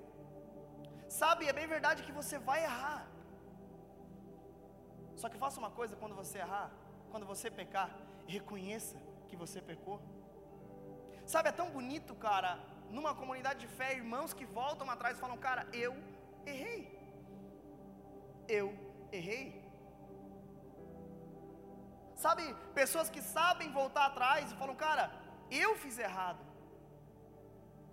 Sabe, 1.09 1.49
é 1.49 1.53
bem 1.53 1.67
verdade 1.67 2.03
que 2.03 2.13
você 2.13 2.39
vai 2.39 2.63
errar. 2.65 3.07
Só 5.17 5.29
que 5.29 5.39
faça 5.39 5.59
uma 5.59 5.71
coisa 5.71 5.97
quando 5.97 6.15
você 6.15 6.39
errar, 6.39 6.71
quando 7.11 7.27
você 7.27 7.51
pecar, 7.51 7.91
reconheça 8.27 8.97
que 9.29 9.37
você 9.37 9.61
pecou. 9.61 10.01
Sabe, 11.25 11.49
é 11.49 11.53
tão 11.53 11.71
bonito, 11.71 12.15
cara, 12.15 12.59
numa 12.91 13.15
comunidade 13.15 13.61
de 13.61 13.67
fé, 13.67 13.95
irmãos 13.95 14.33
que 14.33 14.45
voltam 14.45 14.89
atrás 14.91 15.17
e 15.17 15.21
falam, 15.21 15.37
cara, 15.37 15.67
eu 15.73 15.97
errei. 16.45 16.96
Eu 18.49 18.67
errei. 19.13 19.45
Sabe, 22.15 22.43
pessoas 22.75 23.11
que 23.11 23.21
sabem 23.21 23.71
voltar 23.73 24.07
atrás 24.07 24.51
e 24.51 24.57
falam, 24.57 24.75
cara, 24.75 25.11
eu 25.51 25.77
fiz 25.77 25.99
errado. 25.99 26.45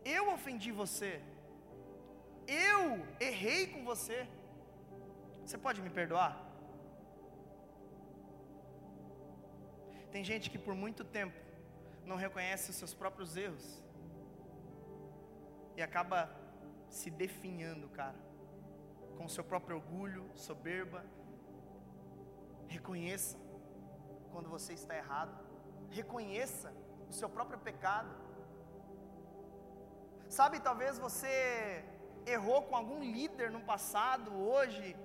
Eu 0.04 0.32
ofendi 0.32 0.72
você. 0.72 1.22
Eu 2.48 3.06
errei 3.20 3.68
com 3.68 3.84
você. 3.84 4.28
Você 5.46 5.58
pode 5.58 5.82
me 5.82 5.90
perdoar? 5.90 6.34
Tem 10.12 10.24
gente 10.24 10.50
que 10.50 10.60
por 10.60 10.76
muito 10.76 11.04
tempo 11.04 11.38
não 12.06 12.16
reconhece 12.16 12.70
os 12.70 12.76
seus 12.76 12.94
próprios 12.94 13.36
erros 13.36 13.84
e 15.76 15.82
acaba 15.82 16.30
se 16.90 17.10
definhando, 17.10 17.88
cara, 17.90 18.16
com 19.18 19.26
o 19.26 19.30
seu 19.30 19.44
próprio 19.44 19.78
orgulho, 19.78 20.30
soberba. 20.36 21.06
Reconheça 22.68 23.38
quando 24.32 24.50
você 24.50 24.74
está 24.74 24.96
errado. 24.96 25.38
Reconheça 25.90 26.74
o 27.10 27.14
seu 27.14 27.30
próprio 27.30 27.60
pecado. 27.60 28.14
Sabe, 30.28 30.60
talvez 30.60 30.98
você 30.98 31.86
errou 32.26 32.64
com 32.64 32.76
algum 32.76 33.02
líder 33.02 33.52
no 33.52 33.62
passado, 33.62 34.34
hoje, 34.34 34.96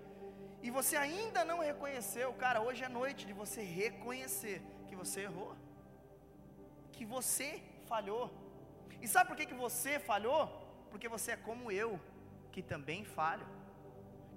e 0.63 0.71
você 0.71 0.97
ainda 0.97 1.45
não 1.45 1.59
reconheceu, 1.59 2.33
cara, 2.35 2.61
hoje 2.61 2.85
é 2.85 2.89
noite 2.89 3.27
de 3.27 3.33
você 3.33 3.63
reconhecer 3.63 4.63
que 4.89 4.97
você 4.97 5.23
errou, 5.23 5.55
que 6.93 7.05
você 7.05 7.63
falhou. 7.87 8.31
E 9.01 9.07
sabe 9.07 9.29
por 9.29 9.37
que, 9.37 9.47
que 9.47 9.55
você 9.55 9.99
falhou? 9.99 10.49
Porque 10.91 11.09
você 11.09 11.33
é 11.33 11.37
como 11.37 11.71
eu, 11.71 12.01
que 12.51 12.63
também 12.63 13.05
falha. 13.05 13.47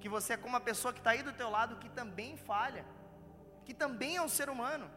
Que 0.02 0.10
você 0.10 0.34
é 0.34 0.38
como 0.38 0.58
a 0.58 0.60
pessoa 0.70 0.94
que 0.94 1.00
está 1.00 1.12
aí 1.12 1.24
do 1.24 1.32
teu 1.32 1.50
lado, 1.50 1.78
que 1.78 1.90
também 1.90 2.36
falha. 2.36 2.84
Que 3.66 3.74
também 3.74 4.18
é 4.18 4.22
um 4.22 4.34
ser 4.38 4.50
humano. 4.50 4.90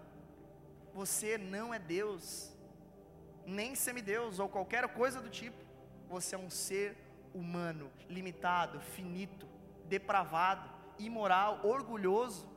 Você 0.93 1.37
não 1.39 1.73
é 1.73 1.79
Deus 1.79 2.53
nem 3.47 3.75
semideus 3.75 4.39
ou 4.39 4.49
qualquer 4.49 4.89
coisa 4.89 5.21
do 5.21 5.29
tipo. 5.29 5.61
Você 6.09 6.35
é 6.35 6.39
um 6.39 6.51
ser 6.51 6.97
humano, 7.35 7.91
limitado, 8.09 8.81
finito, 8.81 9.47
depravado, 9.87 10.71
imoral, 10.99 11.61
orgulhoso. 11.65 12.49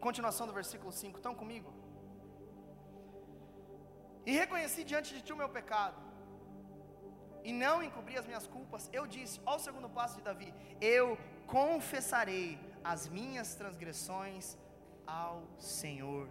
Continuação 0.00 0.46
do 0.46 0.52
versículo 0.52 0.92
5, 0.92 1.18
estão 1.18 1.34
comigo? 1.34 1.72
E 4.24 4.32
reconheci 4.32 4.84
diante 4.84 5.14
de 5.14 5.22
ti 5.22 5.32
o 5.32 5.36
meu 5.36 5.48
pecado, 5.48 6.00
e 7.44 7.52
não 7.52 7.82
encobri 7.82 8.16
as 8.16 8.26
minhas 8.26 8.46
culpas. 8.46 8.88
Eu 8.92 9.06
disse, 9.06 9.40
ao 9.44 9.58
segundo 9.58 9.88
passo 9.88 10.16
de 10.16 10.22
Davi: 10.22 10.54
Eu 10.80 11.18
confessarei 11.46 12.58
as 12.82 13.08
minhas 13.08 13.54
transgressões 13.54 14.56
ao 15.06 15.42
Senhor. 15.58 16.28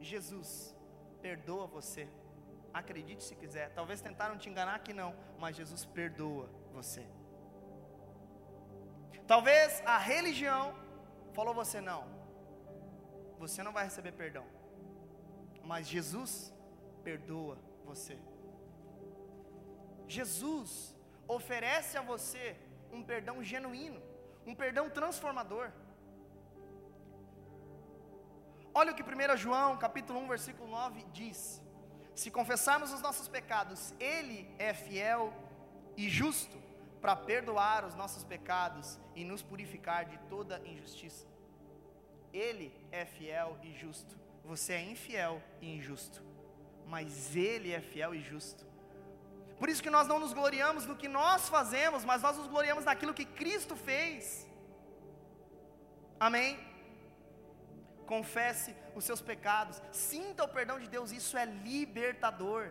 Jesus 0.00 0.76
perdoa 1.20 1.66
você. 1.66 2.08
Acredite 2.72 3.22
se 3.22 3.34
quiser. 3.34 3.70
Talvez 3.74 4.00
tentaram 4.00 4.38
te 4.38 4.48
enganar 4.48 4.78
que 4.80 4.92
não, 4.92 5.14
mas 5.38 5.56
Jesus 5.56 5.84
perdoa 5.84 6.48
você. 6.72 7.04
Talvez 9.26 9.82
a 9.86 9.98
religião 9.98 10.74
falou 11.32 11.54
você 11.54 11.80
não. 11.80 12.04
Você 13.38 13.62
não 13.62 13.72
vai 13.72 13.84
receber 13.84 14.12
perdão. 14.12 14.44
Mas 15.64 15.88
Jesus 15.88 16.52
perdoa 17.02 17.58
você. 17.84 18.18
Jesus 20.10 20.94
oferece 21.28 21.96
a 21.96 22.02
você 22.02 22.56
um 22.92 23.02
perdão 23.02 23.42
genuíno, 23.44 24.02
um 24.44 24.54
perdão 24.54 24.90
transformador. 24.90 25.70
Olha 28.74 28.90
o 28.90 28.94
que 28.94 29.04
1 29.04 29.36
João, 29.36 29.76
capítulo 29.76 30.18
1, 30.20 30.28
versículo 30.28 30.68
9 30.68 31.04
diz: 31.12 31.62
Se 32.14 32.28
confessarmos 32.30 32.92
os 32.92 33.00
nossos 33.00 33.28
pecados, 33.28 33.94
Ele 34.00 34.52
é 34.58 34.74
fiel 34.74 35.32
e 35.96 36.08
justo 36.08 36.58
para 37.00 37.14
perdoar 37.14 37.84
os 37.84 37.94
nossos 37.94 38.24
pecados 38.24 38.98
e 39.14 39.24
nos 39.24 39.42
purificar 39.42 40.04
de 40.06 40.18
toda 40.28 40.60
injustiça. 40.66 41.26
Ele 42.32 42.72
é 42.90 43.04
fiel 43.04 43.56
e 43.62 43.72
justo. 43.72 44.18
Você 44.44 44.72
é 44.72 44.82
infiel 44.82 45.40
e 45.60 45.76
injusto, 45.76 46.20
mas 46.86 47.36
Ele 47.36 47.72
é 47.72 47.80
fiel 47.80 48.12
e 48.14 48.20
justo. 48.20 48.69
Por 49.60 49.68
isso 49.68 49.84
que 49.86 49.94
nós 49.96 50.08
não 50.12 50.18
nos 50.24 50.32
gloriamos 50.40 50.86
no 50.86 50.96
que 51.02 51.08
nós 51.20 51.48
fazemos, 51.56 52.04
mas 52.10 52.22
nós 52.26 52.36
nos 52.40 52.48
gloriamos 52.54 52.84
naquilo 52.90 53.14
que 53.18 53.26
Cristo 53.40 53.76
fez. 53.76 54.24
Amém? 56.28 56.50
confesse 58.12 58.70
os 58.98 59.04
seus 59.08 59.20
pecados, 59.30 59.80
sinta 59.92 60.42
o 60.42 60.52
perdão 60.56 60.76
de 60.82 60.88
Deus, 60.94 61.12
isso 61.12 61.36
é 61.42 61.44
libertador. 61.44 62.62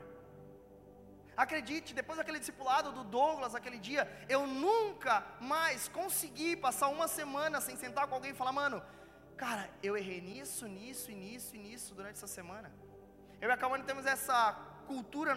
Acredite, 1.43 1.97
depois 1.99 2.17
daquele 2.17 2.41
discipulado 2.43 2.91
do 2.97 3.03
Douglas, 3.05 3.55
aquele 3.55 3.79
dia, 3.89 4.03
eu 4.27 4.41
nunca 4.45 5.13
mais 5.39 5.87
consegui 5.99 6.57
passar 6.57 6.89
uma 6.89 7.07
semana 7.07 7.61
sem 7.61 7.77
sentar 7.77 8.05
com 8.07 8.15
alguém 8.15 8.31
e 8.31 8.39
falar, 8.41 8.51
mano, 8.51 8.83
cara, 9.37 9.69
eu 9.81 9.95
errei 9.95 10.19
nisso, 10.19 10.67
nisso 10.67 11.09
e 11.09 11.15
nisso 11.15 11.55
e 11.55 11.59
nisso 11.65 11.95
durante 11.95 12.17
essa 12.17 12.27
semana. 12.27 12.69
Eu 13.39 13.49
e 13.49 13.53
a 13.53 13.83
temos 13.85 14.05
essa 14.05 14.35
cultura 14.91 15.31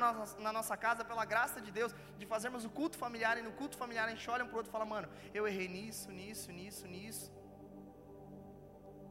na 0.44 0.52
nossa, 0.58 0.76
casa, 0.86 1.04
pela 1.10 1.24
graça 1.32 1.60
de 1.66 1.70
Deus, 1.78 1.92
de 2.20 2.26
fazermos 2.32 2.64
o 2.68 2.70
culto 2.78 2.96
familiar, 3.04 3.34
e 3.40 3.42
no 3.48 3.52
culto 3.60 3.76
familiar 3.82 4.06
a 4.06 4.14
gente 4.14 4.28
olha 4.34 4.44
um 4.44 4.48
para 4.48 4.56
o 4.56 4.60
outro 4.60 4.70
e 4.70 4.76
fala, 4.76 4.86
mano, 4.94 5.08
eu 5.38 5.46
errei 5.50 5.68
nisso, 5.76 6.08
nisso, 6.20 6.50
nisso, 6.58 6.86
nisso. 6.94 7.26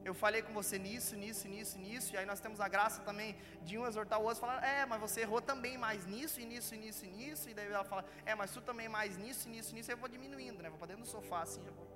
Eu 0.09 0.13
falei 0.21 0.41
com 0.45 0.53
você 0.59 0.75
nisso, 0.85 1.13
nisso, 1.23 1.47
nisso, 1.53 1.75
nisso, 1.85 2.07
e 2.13 2.17
aí 2.19 2.25
nós 2.31 2.39
temos 2.45 2.59
a 2.59 2.67
graça 2.75 2.99
também 3.09 3.29
de 3.67 3.77
um 3.79 3.85
exortar 3.89 4.19
o 4.19 4.23
outro, 4.23 4.41
falar, 4.45 4.59
é, 4.75 4.83
mas 4.91 4.99
você 5.05 5.19
errou 5.25 5.41
também 5.51 5.75
mais 5.85 6.07
nisso, 6.13 6.37
e 6.41 6.45
nisso, 6.51 6.73
e 6.75 6.79
nisso, 6.83 7.05
e 7.05 7.11
nisso, 7.19 7.45
e 7.51 7.53
daí 7.57 7.67
ela 7.67 7.87
fala, 7.91 8.03
é, 8.25 8.33
mas 8.33 8.49
tu 8.55 8.61
também 8.69 8.89
mais 8.97 9.17
nisso, 9.23 9.47
e 9.47 9.51
nisso, 9.51 9.71
e 9.71 9.75
nisso, 9.75 9.91
e 9.91 9.93
eu 9.93 10.01
vou 10.03 10.09
diminuindo, 10.15 10.63
né? 10.63 10.69
Vou 10.69 10.79
para 10.79 10.87
dentro 10.91 11.03
do 11.03 11.09
sofá 11.09 11.41
assim, 11.43 11.63
já 11.63 11.73
vou. 11.79 11.87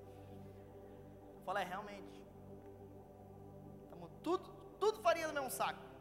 Fala, 1.47 1.61
é, 1.63 1.65
realmente. 1.73 2.15
Tudo, 4.27 4.45
tudo 4.79 5.01
farinha 5.01 5.27
no 5.27 5.35
mesmo 5.39 5.51
saco. 5.61 5.94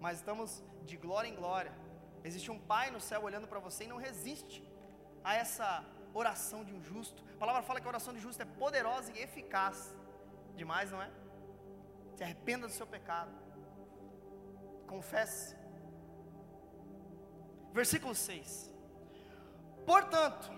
Mas 0.00 0.18
estamos 0.18 0.62
de 0.84 0.96
glória 0.96 1.28
em 1.28 1.34
glória. 1.34 1.72
Existe 2.24 2.50
um 2.50 2.58
Pai 2.58 2.90
no 2.90 3.00
céu 3.00 3.22
olhando 3.22 3.48
para 3.48 3.58
você 3.58 3.84
e 3.84 3.88
não 3.88 3.96
resiste 3.96 4.62
a 5.22 5.34
essa 5.34 5.84
oração 6.14 6.64
de 6.64 6.72
um 6.72 6.82
justo. 6.82 7.22
A 7.34 7.38
palavra 7.38 7.62
fala 7.62 7.80
que 7.80 7.86
a 7.86 7.90
oração 7.94 8.12
de 8.12 8.20
justo 8.20 8.42
é 8.42 8.44
poderosa 8.44 9.12
e 9.12 9.20
eficaz 9.20 9.94
demais, 10.56 10.90
não 10.90 11.02
é? 11.02 11.10
Se 12.16 12.24
arrependa 12.24 12.66
do 12.66 12.72
seu 12.72 12.86
pecado. 12.86 13.30
Confesse. 14.86 15.56
Versículo 17.72 18.14
6. 18.14 18.72
Portanto, 19.86 20.50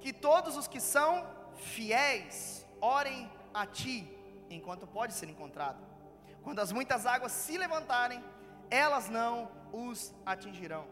que 0.00 0.12
todos 0.12 0.56
os 0.56 0.68
que 0.68 0.80
são 0.80 1.26
fiéis 1.56 2.66
orem 2.80 3.30
a 3.54 3.66
ti, 3.66 3.96
enquanto 4.50 4.86
pode 4.86 5.14
ser 5.14 5.28
encontrado. 5.28 5.82
Quando 6.42 6.60
as 6.60 6.70
muitas 6.70 7.06
águas 7.06 7.32
se 7.32 7.56
levantarem, 7.56 8.22
elas 8.70 9.08
não 9.08 9.50
os 9.72 10.14
atingirão. 10.24 10.86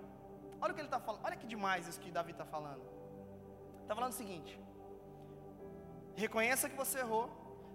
Olha 0.60 0.72
o 0.72 0.74
que 0.74 0.80
ele 0.80 0.88
está 0.88 1.00
falando, 1.00 1.24
olha 1.24 1.36
que 1.36 1.46
demais 1.46 1.86
isso 1.88 2.00
que 2.00 2.10
Davi 2.10 2.32
está 2.32 2.44
falando. 2.44 2.82
Está 3.82 3.94
falando 3.94 4.12
o 4.12 4.16
seguinte: 4.16 4.58
reconheça 6.16 6.68
que 6.68 6.76
você 6.76 6.98
errou, 7.00 7.28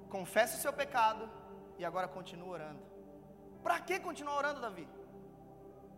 confesse 0.10 0.58
o 0.58 0.62
seu 0.62 0.74
pecado 0.74 1.30
e 1.78 1.86
agora 1.86 2.08
continue 2.08 2.50
orando. 2.50 2.82
Para 3.64 3.80
que 3.80 4.00
continuar 4.00 4.38
orando, 4.38 4.62
Davi? 4.62 4.88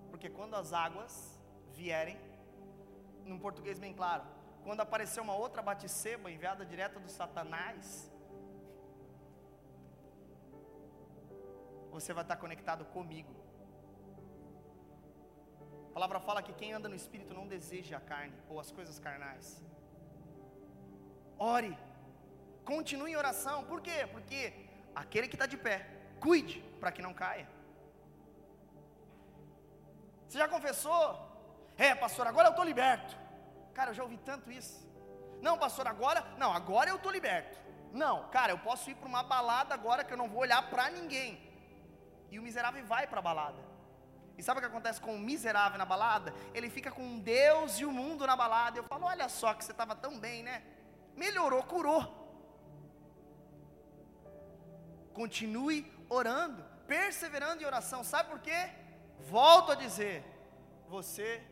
Porque 0.10 0.30
quando 0.30 0.56
as 0.56 0.74
águas 0.74 1.40
vierem, 1.72 2.18
num 3.26 3.40
português 3.40 3.80
bem 3.80 3.94
claro, 3.94 4.24
quando 4.64 4.82
aparecer 4.82 5.22
uma 5.22 5.36
outra 5.36 5.62
baticeba 5.62 6.30
enviada 6.30 6.66
direto 6.66 7.00
do 7.00 7.10
Satanás, 7.10 8.12
você 11.92 12.14
vai 12.14 12.24
estar 12.24 12.36
conectado 12.38 12.86
comigo. 12.86 13.40
A 15.91 15.93
palavra 15.93 16.19
fala 16.21 16.41
que 16.41 16.54
quem 16.54 16.71
anda 16.71 16.88
no 16.88 16.95
espírito 16.95 17.34
não 17.34 17.45
deseja 17.45 17.97
a 17.97 17.99
carne 17.99 18.34
ou 18.49 18.60
as 18.62 18.71
coisas 18.71 18.97
carnais. 18.97 19.62
Ore, 21.38 21.77
continue 22.63 23.12
em 23.12 23.17
oração, 23.17 23.65
por 23.65 23.82
quê? 23.82 24.08
Porque 24.10 24.39
aquele 24.95 25.27
que 25.27 25.36
está 25.36 25.45
de 25.45 25.58
pé, 25.58 25.77
cuide 26.21 26.62
para 26.80 26.93
que 26.93 27.01
não 27.01 27.13
caia. 27.13 27.47
Você 30.27 30.38
já 30.38 30.47
confessou? 30.47 31.04
É, 31.77 31.93
pastor, 31.93 32.25
agora 32.25 32.47
eu 32.47 32.51
estou 32.51 32.63
liberto. 32.63 33.17
Cara, 33.73 33.89
eu 33.89 33.93
já 33.93 34.04
ouvi 34.04 34.17
tanto 34.17 34.49
isso. 34.49 34.89
Não, 35.41 35.58
pastor, 35.58 35.88
agora, 35.88 36.25
não, 36.38 36.54
agora 36.54 36.89
eu 36.89 36.95
estou 36.95 37.12
liberto. 37.12 37.60
Não, 37.91 38.30
cara, 38.30 38.54
eu 38.54 38.60
posso 38.60 38.89
ir 38.89 38.95
para 38.95 39.10
uma 39.10 39.23
balada 39.23 39.73
agora 39.73 40.06
que 40.06 40.13
eu 40.13 40.17
não 40.17 40.30
vou 40.30 40.39
olhar 40.39 40.69
para 40.69 40.89
ninguém. 40.89 41.38
E 42.30 42.39
o 42.39 42.43
miserável 42.43 42.86
vai 42.86 43.08
para 43.08 43.19
a 43.19 43.21
balada. 43.21 43.70
E 44.38 44.44
sabe 44.44 44.60
o 44.60 44.62
que 44.62 44.67
acontece 44.67 45.00
com 45.00 45.15
o 45.15 45.20
miserável 45.20 45.78
na 45.78 45.86
balada? 45.86 46.34
Ele 46.54 46.70
fica 46.70 46.91
com 46.91 47.20
Deus 47.20 47.80
e 47.80 47.86
o 47.86 47.91
mundo 47.91 48.26
na 48.26 48.36
balada. 48.36 48.78
Eu 48.78 48.84
falo, 48.84 49.06
olha 49.06 49.30
só 49.30 49.54
que 49.54 49.63
você 49.63 49.72
estava 49.72 49.96
tão 49.96 50.20
bem, 50.20 50.41
né? 50.44 50.63
Melhorou, 51.15 51.63
curou. 51.63 52.22
Continue 55.13 55.91
orando, 56.10 56.63
perseverando 56.88 57.62
em 57.62 57.65
oração. 57.65 58.04
Sabe 58.04 58.30
por 58.30 58.39
quê? 58.39 58.70
Volto 59.20 59.72
a 59.72 59.76
dizer: 59.76 60.24
você 60.88 61.44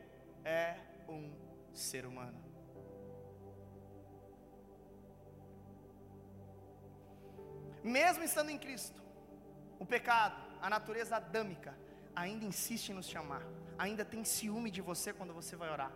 é 0.44 0.76
um 1.08 1.34
ser 1.74 2.06
humano. 2.06 2.50
Mesmo 7.84 8.24
estando 8.24 8.50
em 8.50 8.58
Cristo, 8.58 9.02
o 9.80 9.86
pecado, 9.86 10.42
a 10.62 10.70
natureza 10.70 11.16
adâmica, 11.16 11.78
ainda 12.22 12.46
insiste 12.52 12.90
em 12.90 12.96
nos 13.00 13.10
chamar, 13.14 13.44
ainda 13.84 14.04
tem 14.14 14.24
ciúme 14.36 14.70
de 14.78 14.82
você 14.90 15.10
quando 15.18 15.34
você 15.40 15.56
vai 15.62 15.70
orar, 15.76 15.92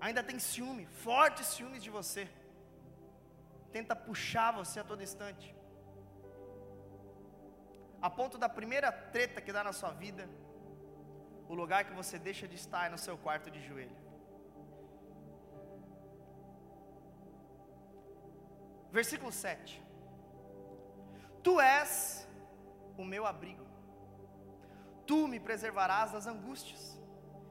ainda 0.00 0.22
tem 0.28 0.38
ciúme, 0.38 0.84
fortes 1.04 1.46
ciúmes 1.54 1.82
de 1.86 1.90
você, 1.98 2.24
tenta 3.76 3.96
puxar 4.08 4.50
você 4.60 4.78
a 4.80 4.84
todo 4.90 5.06
instante, 5.08 5.48
a 8.00 8.08
ponto 8.08 8.38
da 8.38 8.48
primeira 8.48 8.90
treta 9.14 9.40
que 9.40 9.52
dá 9.56 9.64
na 9.64 9.72
sua 9.80 9.90
vida, 10.04 10.24
o 11.48 11.54
lugar 11.54 11.84
que 11.84 11.98
você 12.00 12.16
deixa 12.30 12.46
de 12.46 12.54
estar 12.62 12.86
é 12.86 12.90
no 12.94 12.98
seu 13.06 13.16
quarto 13.18 13.50
de 13.50 13.60
joelho. 13.66 13.96
Versículo 18.98 19.32
7. 19.32 19.82
Tu 21.42 21.60
és 21.60 21.92
o 22.96 23.04
meu 23.04 23.24
abrigo 23.26 23.67
Tu 25.08 25.26
me 25.26 25.40
preservarás 25.40 26.12
das 26.12 26.26
angústias 26.26 27.00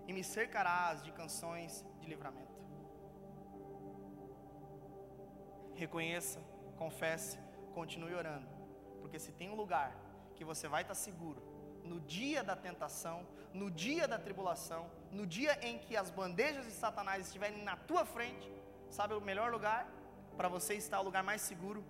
e 0.07 0.13
me 0.13 0.23
cercarás 0.23 1.01
de 1.01 1.11
canções 1.11 1.83
de 1.99 2.07
livramento. 2.07 2.55
Reconheça, 5.73 6.39
confesse, 6.77 7.39
continue 7.73 8.13
orando, 8.13 8.47
porque 9.01 9.17
se 9.17 9.31
tem 9.31 9.49
um 9.49 9.55
lugar 9.55 9.91
que 10.35 10.45
você 10.45 10.67
vai 10.67 10.83
estar 10.83 10.93
seguro, 10.93 11.41
no 11.83 11.99
dia 12.01 12.43
da 12.43 12.55
tentação, 12.55 13.25
no 13.51 13.71
dia 13.71 14.07
da 14.07 14.19
tribulação, 14.19 14.91
no 15.11 15.25
dia 15.25 15.57
em 15.67 15.79
que 15.79 15.97
as 15.97 16.11
bandejas 16.11 16.63
de 16.63 16.73
Satanás 16.73 17.25
estiverem 17.25 17.63
na 17.63 17.75
tua 17.75 18.05
frente, 18.05 18.51
sabe 18.91 19.15
o 19.15 19.21
melhor 19.21 19.51
lugar 19.51 19.91
para 20.37 20.47
você 20.47 20.75
estar, 20.75 20.99
o 20.99 21.03
lugar 21.03 21.23
mais 21.23 21.41
seguro? 21.41 21.83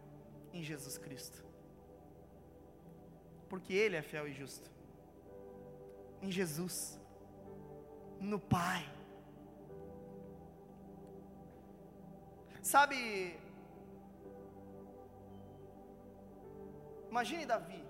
Em 0.53 0.63
Jesus 0.63 0.97
Cristo. 0.97 1.43
Porque 3.49 3.73
Ele 3.73 3.97
é 3.97 4.01
fiel 4.01 4.30
e 4.30 4.34
justo 4.34 4.77
em 6.21 6.32
Jesus, 6.32 6.99
no 8.19 8.39
Pai. 8.39 8.84
Sabe, 12.62 13.39
imagine 17.10 17.45
Davi, 17.45 17.82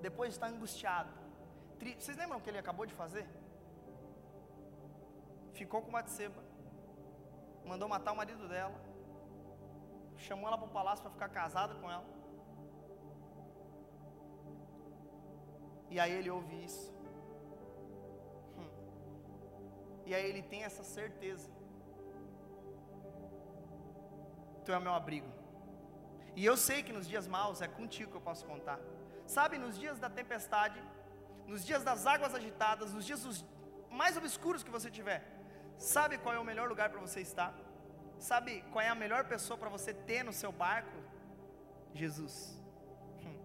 depois 0.00 0.30
de 0.30 0.36
estar 0.36 0.48
angustiado, 0.48 1.10
vocês 1.98 2.16
lembram 2.16 2.38
o 2.38 2.40
que 2.40 2.50
ele 2.50 2.58
acabou 2.58 2.86
de 2.86 2.94
fazer? 2.94 3.26
Ficou 5.52 5.82
com 5.82 5.92
Batseba, 5.92 6.42
mandou 7.64 7.88
matar 7.88 8.12
o 8.12 8.16
marido 8.16 8.48
dela, 8.48 8.74
chamou 10.16 10.48
ela 10.48 10.58
para 10.58 10.66
o 10.66 10.72
palácio 10.72 11.02
para 11.02 11.12
ficar 11.12 11.28
casada 11.28 11.74
com 11.76 11.90
ela. 11.90 12.04
E 15.90 16.00
aí 16.00 16.12
ele 16.12 16.30
ouve 16.30 16.64
isso. 16.64 16.92
E 20.06 20.14
aí 20.14 20.24
ele 20.28 20.42
tem 20.42 20.64
essa 20.64 20.82
certeza. 20.82 21.50
Tu 24.64 24.72
é 24.72 24.78
o 24.78 24.80
meu 24.80 24.94
abrigo. 24.94 25.30
E 26.34 26.44
eu 26.44 26.56
sei 26.56 26.82
que 26.82 26.92
nos 26.92 27.06
dias 27.06 27.26
maus 27.26 27.60
é 27.60 27.68
contigo 27.68 28.10
que 28.10 28.16
eu 28.16 28.20
posso 28.20 28.44
contar. 28.46 28.78
Sabe, 29.26 29.58
nos 29.58 29.78
dias 29.78 29.98
da 29.98 30.08
tempestade, 30.08 30.82
nos 31.46 31.64
dias 31.64 31.82
das 31.82 32.06
águas 32.06 32.34
agitadas, 32.34 32.92
nos 32.92 33.04
dias 33.04 33.44
mais 33.90 34.16
obscuros 34.16 34.62
que 34.62 34.70
você 34.70 34.90
tiver, 34.90 35.22
sabe 35.78 36.18
qual 36.18 36.34
é 36.34 36.38
o 36.38 36.44
melhor 36.44 36.68
lugar 36.68 36.88
para 36.90 37.00
você 37.00 37.20
estar? 37.20 37.54
Sabe 38.18 38.62
qual 38.72 38.82
é 38.82 38.88
a 38.88 38.94
melhor 38.94 39.24
pessoa 39.24 39.58
para 39.58 39.68
você 39.68 39.92
ter 39.92 40.22
no 40.22 40.32
seu 40.32 40.52
barco? 40.52 40.96
Jesus. 41.92 42.36
Hum. 43.22 43.38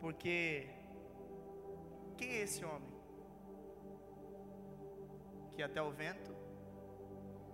Porque 0.00 0.68
quem 2.16 2.30
é 2.30 2.42
esse 2.42 2.64
homem? 2.64 2.93
Que 5.54 5.62
até 5.62 5.80
o 5.82 5.90
vento 5.90 6.32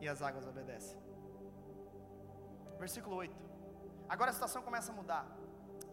e 0.00 0.08
as 0.08 0.22
águas 0.22 0.46
obedecem. 0.46 0.98
Versículo 2.78 3.16
8. 3.16 3.34
Agora 4.08 4.30
a 4.30 4.34
situação 4.38 4.62
começa 4.62 4.90
a 4.92 4.94
mudar. 4.94 5.24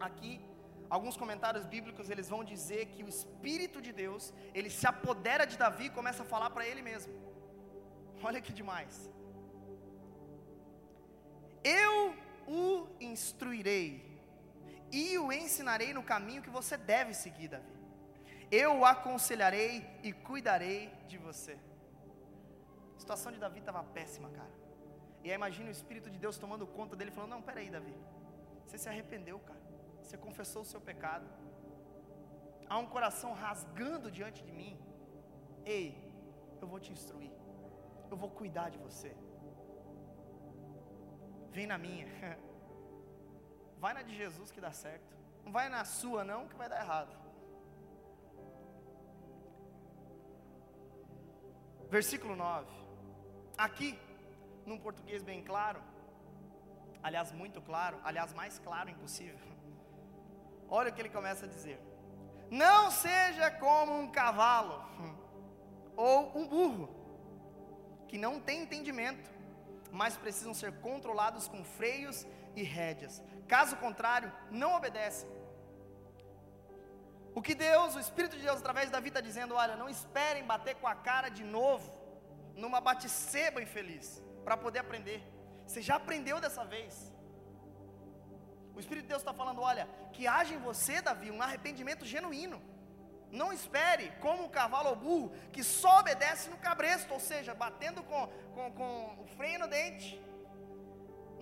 Aqui, 0.00 0.40
alguns 0.88 1.16
comentários 1.16 1.64
bíblicos 1.66 2.08
eles 2.08 2.28
vão 2.28 2.42
dizer 2.52 2.86
que 2.86 3.02
o 3.04 3.08
Espírito 3.08 3.80
de 3.86 3.92
Deus 3.92 4.32
ele 4.54 4.70
se 4.70 4.86
apodera 4.86 5.46
de 5.46 5.58
Davi 5.58 5.86
e 5.86 5.96
começa 5.98 6.22
a 6.22 6.26
falar 6.26 6.50
para 6.50 6.66
ele 6.66 6.82
mesmo. 6.90 7.12
Olha 8.22 8.40
que 8.40 8.52
demais. 8.52 9.10
Eu 11.62 12.14
o 12.46 12.88
instruirei 12.98 13.88
e 14.90 15.18
o 15.18 15.30
ensinarei 15.30 15.92
no 15.92 16.02
caminho 16.02 16.42
que 16.42 16.56
você 16.58 16.76
deve 16.76 17.12
seguir, 17.12 17.48
Davi. 17.48 17.78
Eu 18.50 18.78
o 18.78 18.84
aconselharei 18.84 19.86
e 20.02 20.12
cuidarei 20.12 20.90
de 21.06 21.18
você. 21.18 21.58
A 22.98 23.00
situação 23.00 23.30
de 23.30 23.38
Davi 23.38 23.60
estava 23.60 23.82
péssima, 23.96 24.28
cara. 24.30 24.54
E 25.22 25.30
aí 25.30 25.36
imagina 25.36 25.68
o 25.68 25.76
Espírito 25.78 26.10
de 26.10 26.18
Deus 26.18 26.36
tomando 26.36 26.66
conta 26.66 26.96
dele, 26.96 27.12
falando: 27.12 27.30
Não, 27.30 27.42
peraí, 27.48 27.70
Davi. 27.70 27.94
Você 28.64 28.76
se 28.76 28.88
arrependeu, 28.88 29.38
cara. 29.38 29.62
Você 30.02 30.16
confessou 30.18 30.62
o 30.62 30.64
seu 30.64 30.80
pecado. 30.80 31.26
Há 32.68 32.76
um 32.76 32.86
coração 32.86 33.32
rasgando 33.32 34.10
diante 34.10 34.42
de 34.42 34.52
mim. 34.52 34.76
Ei, 35.64 35.86
eu 36.60 36.66
vou 36.66 36.80
te 36.80 36.90
instruir. 36.92 37.30
Eu 38.10 38.16
vou 38.16 38.30
cuidar 38.30 38.68
de 38.70 38.78
você. 38.78 39.16
Vem 41.52 41.68
na 41.68 41.78
minha. 41.78 42.08
Vai 43.78 43.94
na 43.94 44.02
de 44.02 44.14
Jesus 44.22 44.50
que 44.50 44.60
dá 44.60 44.72
certo. 44.72 45.16
Não 45.44 45.52
vai 45.52 45.68
na 45.68 45.84
sua, 45.84 46.24
não, 46.24 46.48
que 46.48 46.56
vai 46.56 46.68
dar 46.68 46.80
errado. 46.80 47.16
Versículo 51.88 52.34
9. 52.34 52.87
Aqui, 53.58 53.98
num 54.64 54.78
português 54.78 55.20
bem 55.24 55.42
claro, 55.42 55.82
aliás, 57.02 57.32
muito 57.32 57.60
claro, 57.60 57.98
aliás, 58.04 58.32
mais 58.32 58.60
claro 58.60 58.88
impossível. 58.88 59.48
Olha 60.70 60.90
o 60.90 60.92
que 60.94 61.00
ele 61.02 61.08
começa 61.08 61.44
a 61.44 61.48
dizer: 61.48 61.80
Não 62.48 62.88
seja 62.92 63.50
como 63.50 63.98
um 63.98 64.08
cavalo 64.12 64.80
ou 65.96 66.38
um 66.38 66.46
burro, 66.46 66.88
que 68.06 68.16
não 68.16 68.38
tem 68.38 68.62
entendimento, 68.62 69.28
mas 69.90 70.16
precisam 70.16 70.54
ser 70.54 70.78
controlados 70.80 71.48
com 71.48 71.64
freios 71.64 72.24
e 72.54 72.62
rédeas. 72.62 73.20
Caso 73.48 73.76
contrário, 73.78 74.32
não 74.52 74.76
obedecem. 74.76 75.28
O 77.34 77.42
que 77.42 77.56
Deus, 77.56 77.96
o 77.96 78.00
Espírito 78.00 78.36
de 78.36 78.42
Deus, 78.42 78.60
através 78.60 78.88
da 78.88 79.00
vida, 79.00 79.18
está 79.18 79.20
dizendo: 79.20 79.56
olha, 79.56 79.74
não 79.74 79.88
esperem 79.88 80.44
bater 80.44 80.76
com 80.76 80.86
a 80.86 80.94
cara 80.94 81.28
de 81.28 81.42
novo, 81.42 81.97
numa 82.62 82.80
bate-seba 82.88 83.62
infeliz, 83.66 84.06
para 84.44 84.56
poder 84.64 84.80
aprender. 84.80 85.20
Você 85.66 85.80
já 85.88 85.96
aprendeu 85.96 86.38
dessa 86.44 86.64
vez. 86.74 86.94
O 88.74 88.80
Espírito 88.82 89.04
de 89.04 89.12
Deus 89.12 89.22
está 89.22 89.34
falando: 89.40 89.60
olha, 89.70 89.84
que 90.14 90.26
haja 90.26 90.54
em 90.54 90.64
você, 90.70 90.96
Davi, 91.08 91.30
um 91.30 91.42
arrependimento 91.46 92.04
genuíno. 92.14 92.60
Não 93.40 93.52
espere 93.58 94.06
como 94.24 94.44
um 94.44 94.52
cavalo 94.58 94.90
ou 94.90 94.96
burro 94.96 95.32
que 95.54 95.62
só 95.62 96.00
obedece 96.00 96.48
no 96.52 96.58
cabresto, 96.68 97.12
ou 97.12 97.20
seja, 97.20 97.54
batendo 97.64 98.02
com, 98.02 98.26
com, 98.54 98.72
com 98.78 98.90
o 99.24 99.26
freio 99.36 99.58
no 99.62 99.68
dente. 99.68 100.10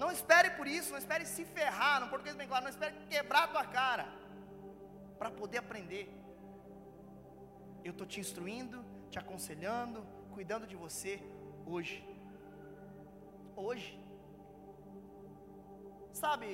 Não 0.03 0.11
espere 0.17 0.51
por 0.59 0.67
isso, 0.67 0.91
não 0.91 0.99
espere 0.99 1.25
se 1.35 1.45
ferrar, 1.45 2.01
no 2.01 2.09
português 2.09 2.37
bem 2.37 2.49
claro, 2.49 2.65
não 2.65 2.75
espere 2.77 2.95
quebrar 3.09 3.45
a 3.45 3.49
tua 3.55 3.65
cara 3.79 4.07
para 5.19 5.31
poder 5.31 5.59
aprender. 5.59 6.05
Eu 7.85 7.93
estou 7.93 8.07
te 8.07 8.19
instruindo, 8.25 8.85
te 9.13 9.19
aconselhando, 9.19 10.05
cuidando 10.37 10.67
de 10.73 10.77
você 10.85 11.13
hoje. 11.75 11.99
Hoje. 13.67 13.93
Sabe, 16.23 16.49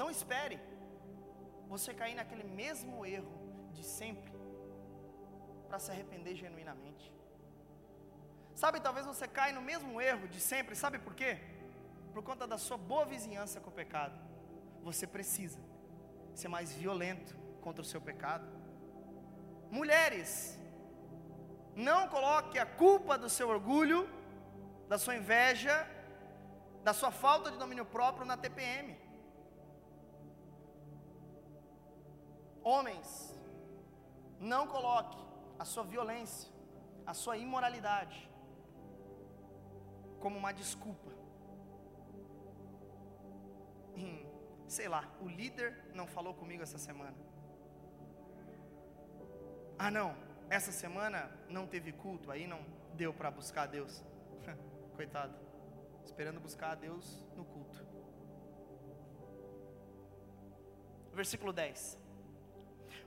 não 0.00 0.08
espere 0.14 0.58
você 1.72 1.90
cair 2.00 2.16
naquele 2.20 2.46
mesmo 2.62 3.06
erro 3.18 3.36
de 3.76 3.84
sempre 3.98 4.32
para 5.68 5.78
se 5.84 5.90
arrepender 5.92 6.34
genuinamente. 6.42 7.06
Sabe, 8.62 8.80
talvez 8.86 9.06
você 9.06 9.28
caia 9.38 9.52
no 9.58 9.64
mesmo 9.70 10.00
erro 10.00 10.26
de 10.34 10.40
sempre, 10.40 10.74
sabe 10.84 10.98
por 10.98 11.14
quê? 11.20 11.32
Por 12.12 12.22
conta 12.28 12.44
da 12.52 12.58
sua 12.58 12.76
boa 12.76 13.04
vizinhança 13.14 13.60
com 13.60 13.70
o 13.70 13.78
pecado. 13.82 14.18
Você 14.82 15.06
precisa 15.06 15.60
ser 16.34 16.48
mais 16.48 16.72
violento 16.72 17.36
contra 17.60 17.82
o 17.82 17.90
seu 17.92 18.00
pecado. 18.00 18.48
Mulheres, 19.70 20.58
não 21.78 22.08
coloque 22.08 22.58
a 22.58 22.66
culpa 22.66 23.16
do 23.16 23.28
seu 23.28 23.48
orgulho, 23.48 24.00
da 24.88 24.98
sua 24.98 25.14
inveja, 25.20 25.74
da 26.82 26.92
sua 26.92 27.12
falta 27.12 27.52
de 27.52 27.56
domínio 27.56 27.84
próprio 27.84 28.26
na 28.26 28.36
TPM. 28.36 28.96
Homens, 32.64 33.08
não 34.40 34.66
coloque 34.66 35.18
a 35.56 35.64
sua 35.64 35.84
violência, 35.84 36.50
a 37.06 37.14
sua 37.14 37.36
imoralidade, 37.36 38.28
como 40.18 40.36
uma 40.36 40.52
desculpa. 40.52 41.12
Em, 43.94 44.28
sei 44.66 44.88
lá, 44.88 45.04
o 45.20 45.28
líder 45.28 45.70
não 45.94 46.08
falou 46.08 46.34
comigo 46.34 46.62
essa 46.64 46.78
semana. 46.78 47.16
Ah, 49.78 49.92
não, 49.92 50.10
essa 50.50 50.72
semana 50.72 51.30
não 51.48 51.66
teve 51.66 51.92
culto, 51.92 52.30
aí 52.30 52.46
não 52.46 52.60
deu 52.94 53.12
para 53.12 53.30
buscar 53.30 53.62
a 53.62 53.66
Deus. 53.66 54.04
Coitado, 54.96 55.34
esperando 56.04 56.40
buscar 56.40 56.72
a 56.72 56.74
Deus 56.74 57.24
no 57.36 57.44
culto. 57.44 57.86
Versículo 61.12 61.52
10: 61.52 61.98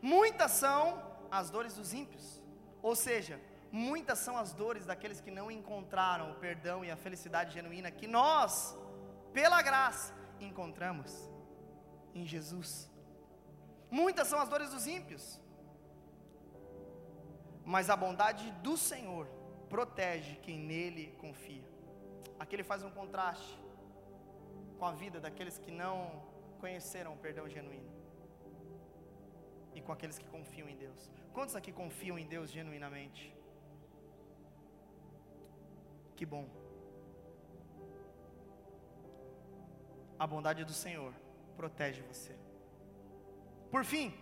Muitas 0.01 0.51
são 0.51 1.11
as 1.31 1.49
dores 1.49 1.75
dos 1.75 1.93
ímpios. 1.93 2.41
Ou 2.81 2.95
seja, 2.95 3.39
muitas 3.71 4.19
são 4.19 4.37
as 4.37 4.53
dores 4.53 4.85
daqueles 4.85 5.21
que 5.21 5.31
não 5.31 5.49
encontraram 5.49 6.31
o 6.31 6.35
perdão 6.35 6.83
e 6.83 6.91
a 6.91 6.97
felicidade 6.97 7.53
genuína 7.53 7.91
que 7.91 8.07
nós, 8.07 8.77
pela 9.33 9.61
graça, 9.61 10.13
encontramos 10.39 11.29
em 12.13 12.25
Jesus. 12.25 12.89
Muitas 13.89 14.27
são 14.27 14.39
as 14.39 14.49
dores 14.49 14.71
dos 14.71 14.87
ímpios, 14.87 15.39
mas 17.65 17.89
a 17.89 17.95
bondade 17.95 18.51
do 18.63 18.75
Senhor 18.77 19.27
protege 19.69 20.35
quem 20.37 20.59
nele 20.59 21.15
confia. 21.19 21.63
Aqui 22.39 22.55
ele 22.55 22.63
faz 22.63 22.83
um 22.83 22.91
contraste 22.91 23.57
com 24.77 24.85
a 24.85 24.91
vida 24.91 25.19
daqueles 25.19 25.57
que 25.57 25.71
não 25.71 26.23
conheceram 26.59 27.13
o 27.13 27.17
perdão 27.17 27.47
genuíno 27.47 27.91
e 29.73 29.81
com 29.81 29.91
aqueles 29.91 30.17
que 30.17 30.27
confiam 30.27 30.67
em 30.67 30.75
Deus. 30.75 31.09
Quantos 31.33 31.55
aqui 31.55 31.71
confiam 31.71 32.17
em 32.17 32.27
Deus 32.27 32.51
genuinamente? 32.51 33.33
Que 36.15 36.25
bom. 36.25 36.47
A 40.19 40.27
bondade 40.27 40.63
do 40.63 40.73
Senhor 40.73 41.13
protege 41.55 42.01
você. 42.01 42.35
Por 43.71 43.83
fim, 43.83 44.13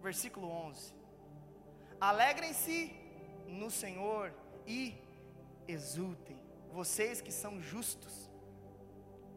versículo 0.00 0.48
11: 0.48 0.94
Alegrem-se 2.00 2.92
no 3.46 3.70
Senhor 3.70 4.32
e 4.66 4.96
exultem, 5.68 6.38
vocês 6.72 7.20
que 7.20 7.30
são 7.30 7.60
justos, 7.60 8.30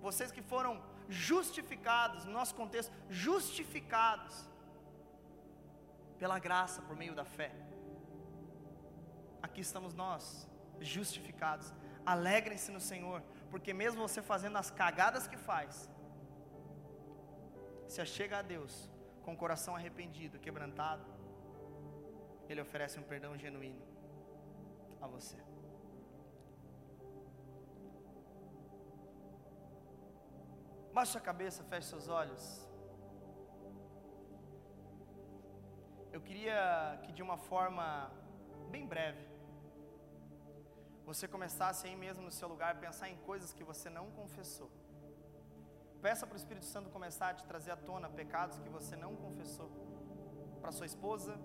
vocês 0.02 0.32
que 0.32 0.42
foram 0.42 0.82
justificados, 1.10 2.26
no 2.26 2.32
nosso 2.32 2.56
contexto, 2.56 2.94
justificados 3.10 4.50
pela 6.18 6.40
graça, 6.40 6.82
por 6.82 6.96
meio 6.96 7.14
da 7.14 7.26
fé. 7.26 7.52
Aqui 9.42 9.62
estamos 9.62 9.94
nós, 9.94 10.48
justificados. 10.80 11.74
Alegrem-se 12.06 12.72
no 12.72 12.80
Senhor, 12.80 13.22
porque 13.52 13.74
mesmo 13.74 14.08
você 14.08 14.22
fazendo 14.22 14.58
as 14.58 14.72
cagadas 14.72 15.28
que 15.28 15.38
faz, 15.38 15.90
se 17.88 18.00
achega 18.02 18.40
a 18.40 18.42
Deus 18.42 18.90
com 19.22 19.34
o 19.34 19.38
coração 19.38 19.76
arrependido, 19.76 20.40
quebrantado, 20.40 21.06
Ele 22.50 22.62
oferece 22.62 23.00
um 23.00 23.04
perdão 23.04 23.38
genuíno 23.38 23.82
a 25.02 25.08
você. 25.08 25.38
Baixe 30.94 31.18
a 31.18 31.22
cabeça, 31.22 31.64
feche 31.64 31.88
seus 31.88 32.08
olhos. 32.08 32.46
eu 36.14 36.22
queria 36.22 37.00
que 37.04 37.12
de 37.12 37.24
uma 37.24 37.38
forma 37.38 37.86
bem 38.70 38.86
breve, 38.86 39.26
você 41.04 41.28
começasse 41.28 41.88
aí 41.88 41.96
mesmo 41.96 42.24
no 42.24 42.32
seu 42.32 42.48
lugar 42.48 42.72
a 42.74 42.80
pensar 42.86 43.10
em 43.10 43.18
coisas 43.30 43.52
que 43.52 43.64
você 43.64 43.90
não 43.90 44.06
confessou. 44.12 44.70
Peça 46.04 46.28
para 46.28 46.36
o 46.36 46.38
Espírito 46.38 46.68
Santo 46.68 46.92
começar 46.92 47.30
a 47.30 47.34
te 47.34 47.44
trazer 47.46 47.72
à 47.72 47.76
tona 47.76 48.10
pecados 48.10 48.60
que 48.60 48.70
você 48.70 48.96
não 48.96 49.16
confessou. 49.16 49.70
Para 50.62 50.72
sua 50.72 50.86
esposa, 50.86 51.36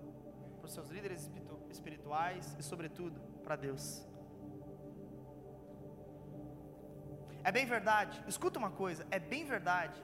para 0.69 0.73
os 0.73 0.75
seus 0.75 0.91
líderes 0.91 1.31
espirituais 1.71 2.55
e, 2.59 2.63
sobretudo, 2.63 3.19
para 3.43 3.57
Deus. 3.57 4.07
É 7.43 7.51
bem 7.51 7.65
verdade, 7.65 8.23
escuta 8.27 8.59
uma 8.59 8.71
coisa, 8.71 9.07
é 9.11 9.19
bem 9.19 9.45
verdade 9.47 9.99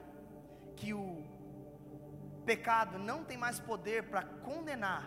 que 0.75 0.91
o 0.93 1.23
pecado 2.45 2.97
não 2.97 3.23
tem 3.23 3.37
mais 3.37 3.59
poder 3.59 4.09
para 4.09 4.23
condenar 4.23 5.03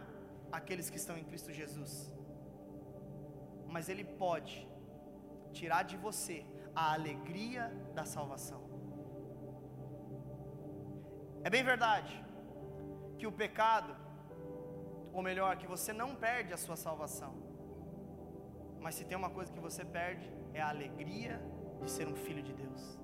aqueles 0.52 0.88
que 0.90 0.96
estão 0.96 1.18
em 1.18 1.24
Cristo 1.24 1.52
Jesus, 1.52 1.92
mas 3.66 3.88
ele 3.88 4.04
pode 4.04 4.56
tirar 5.52 5.82
de 5.82 5.96
você 5.96 6.46
a 6.74 6.92
alegria 6.92 7.64
da 7.94 8.04
salvação. 8.04 8.62
É 11.42 11.50
bem 11.50 11.64
verdade 11.64 12.14
que 13.18 13.26
o 13.26 13.32
pecado, 13.32 14.07
ou 15.18 15.22
melhor, 15.22 15.56
que 15.56 15.66
você 15.66 15.92
não 15.92 16.10
perde 16.14 16.52
a 16.52 16.56
sua 16.56 16.76
salvação, 16.76 17.32
mas 18.80 18.94
se 18.94 19.04
tem 19.04 19.16
uma 19.22 19.30
coisa 19.36 19.52
que 19.52 19.62
você 19.68 19.84
perde, 19.84 20.26
é 20.54 20.60
a 20.60 20.68
alegria 20.68 21.34
de 21.82 21.90
ser 21.90 22.06
um 22.12 22.16
filho 22.24 22.42
de 22.48 22.52
Deus 22.52 22.98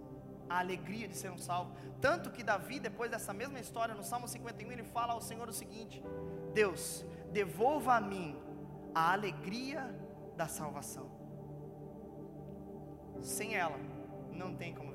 a 0.49 0.59
alegria 0.59 1.09
de 1.09 1.17
ser 1.17 1.31
um 1.31 1.39
salvo. 1.39 1.73
Tanto 2.01 2.31
que 2.31 2.43
Davi, 2.43 2.79
depois 2.79 3.11
dessa 3.11 3.33
mesma 3.33 3.59
história, 3.59 3.95
no 3.95 4.05
Salmo 4.05 4.29
51, 4.29 4.73
ele 4.73 4.85
fala 4.85 5.13
ao 5.15 5.21
Senhor 5.21 5.49
o 5.49 5.53
seguinte: 5.53 6.03
Deus, 6.53 7.05
devolva 7.33 7.95
a 7.95 8.01
mim 8.01 8.39
a 8.95 9.13
alegria 9.13 9.83
da 10.37 10.47
salvação. 10.47 11.11
Sem 13.23 13.55
ela, 13.55 13.79
não 14.33 14.55
tem 14.55 14.75
como 14.75 14.94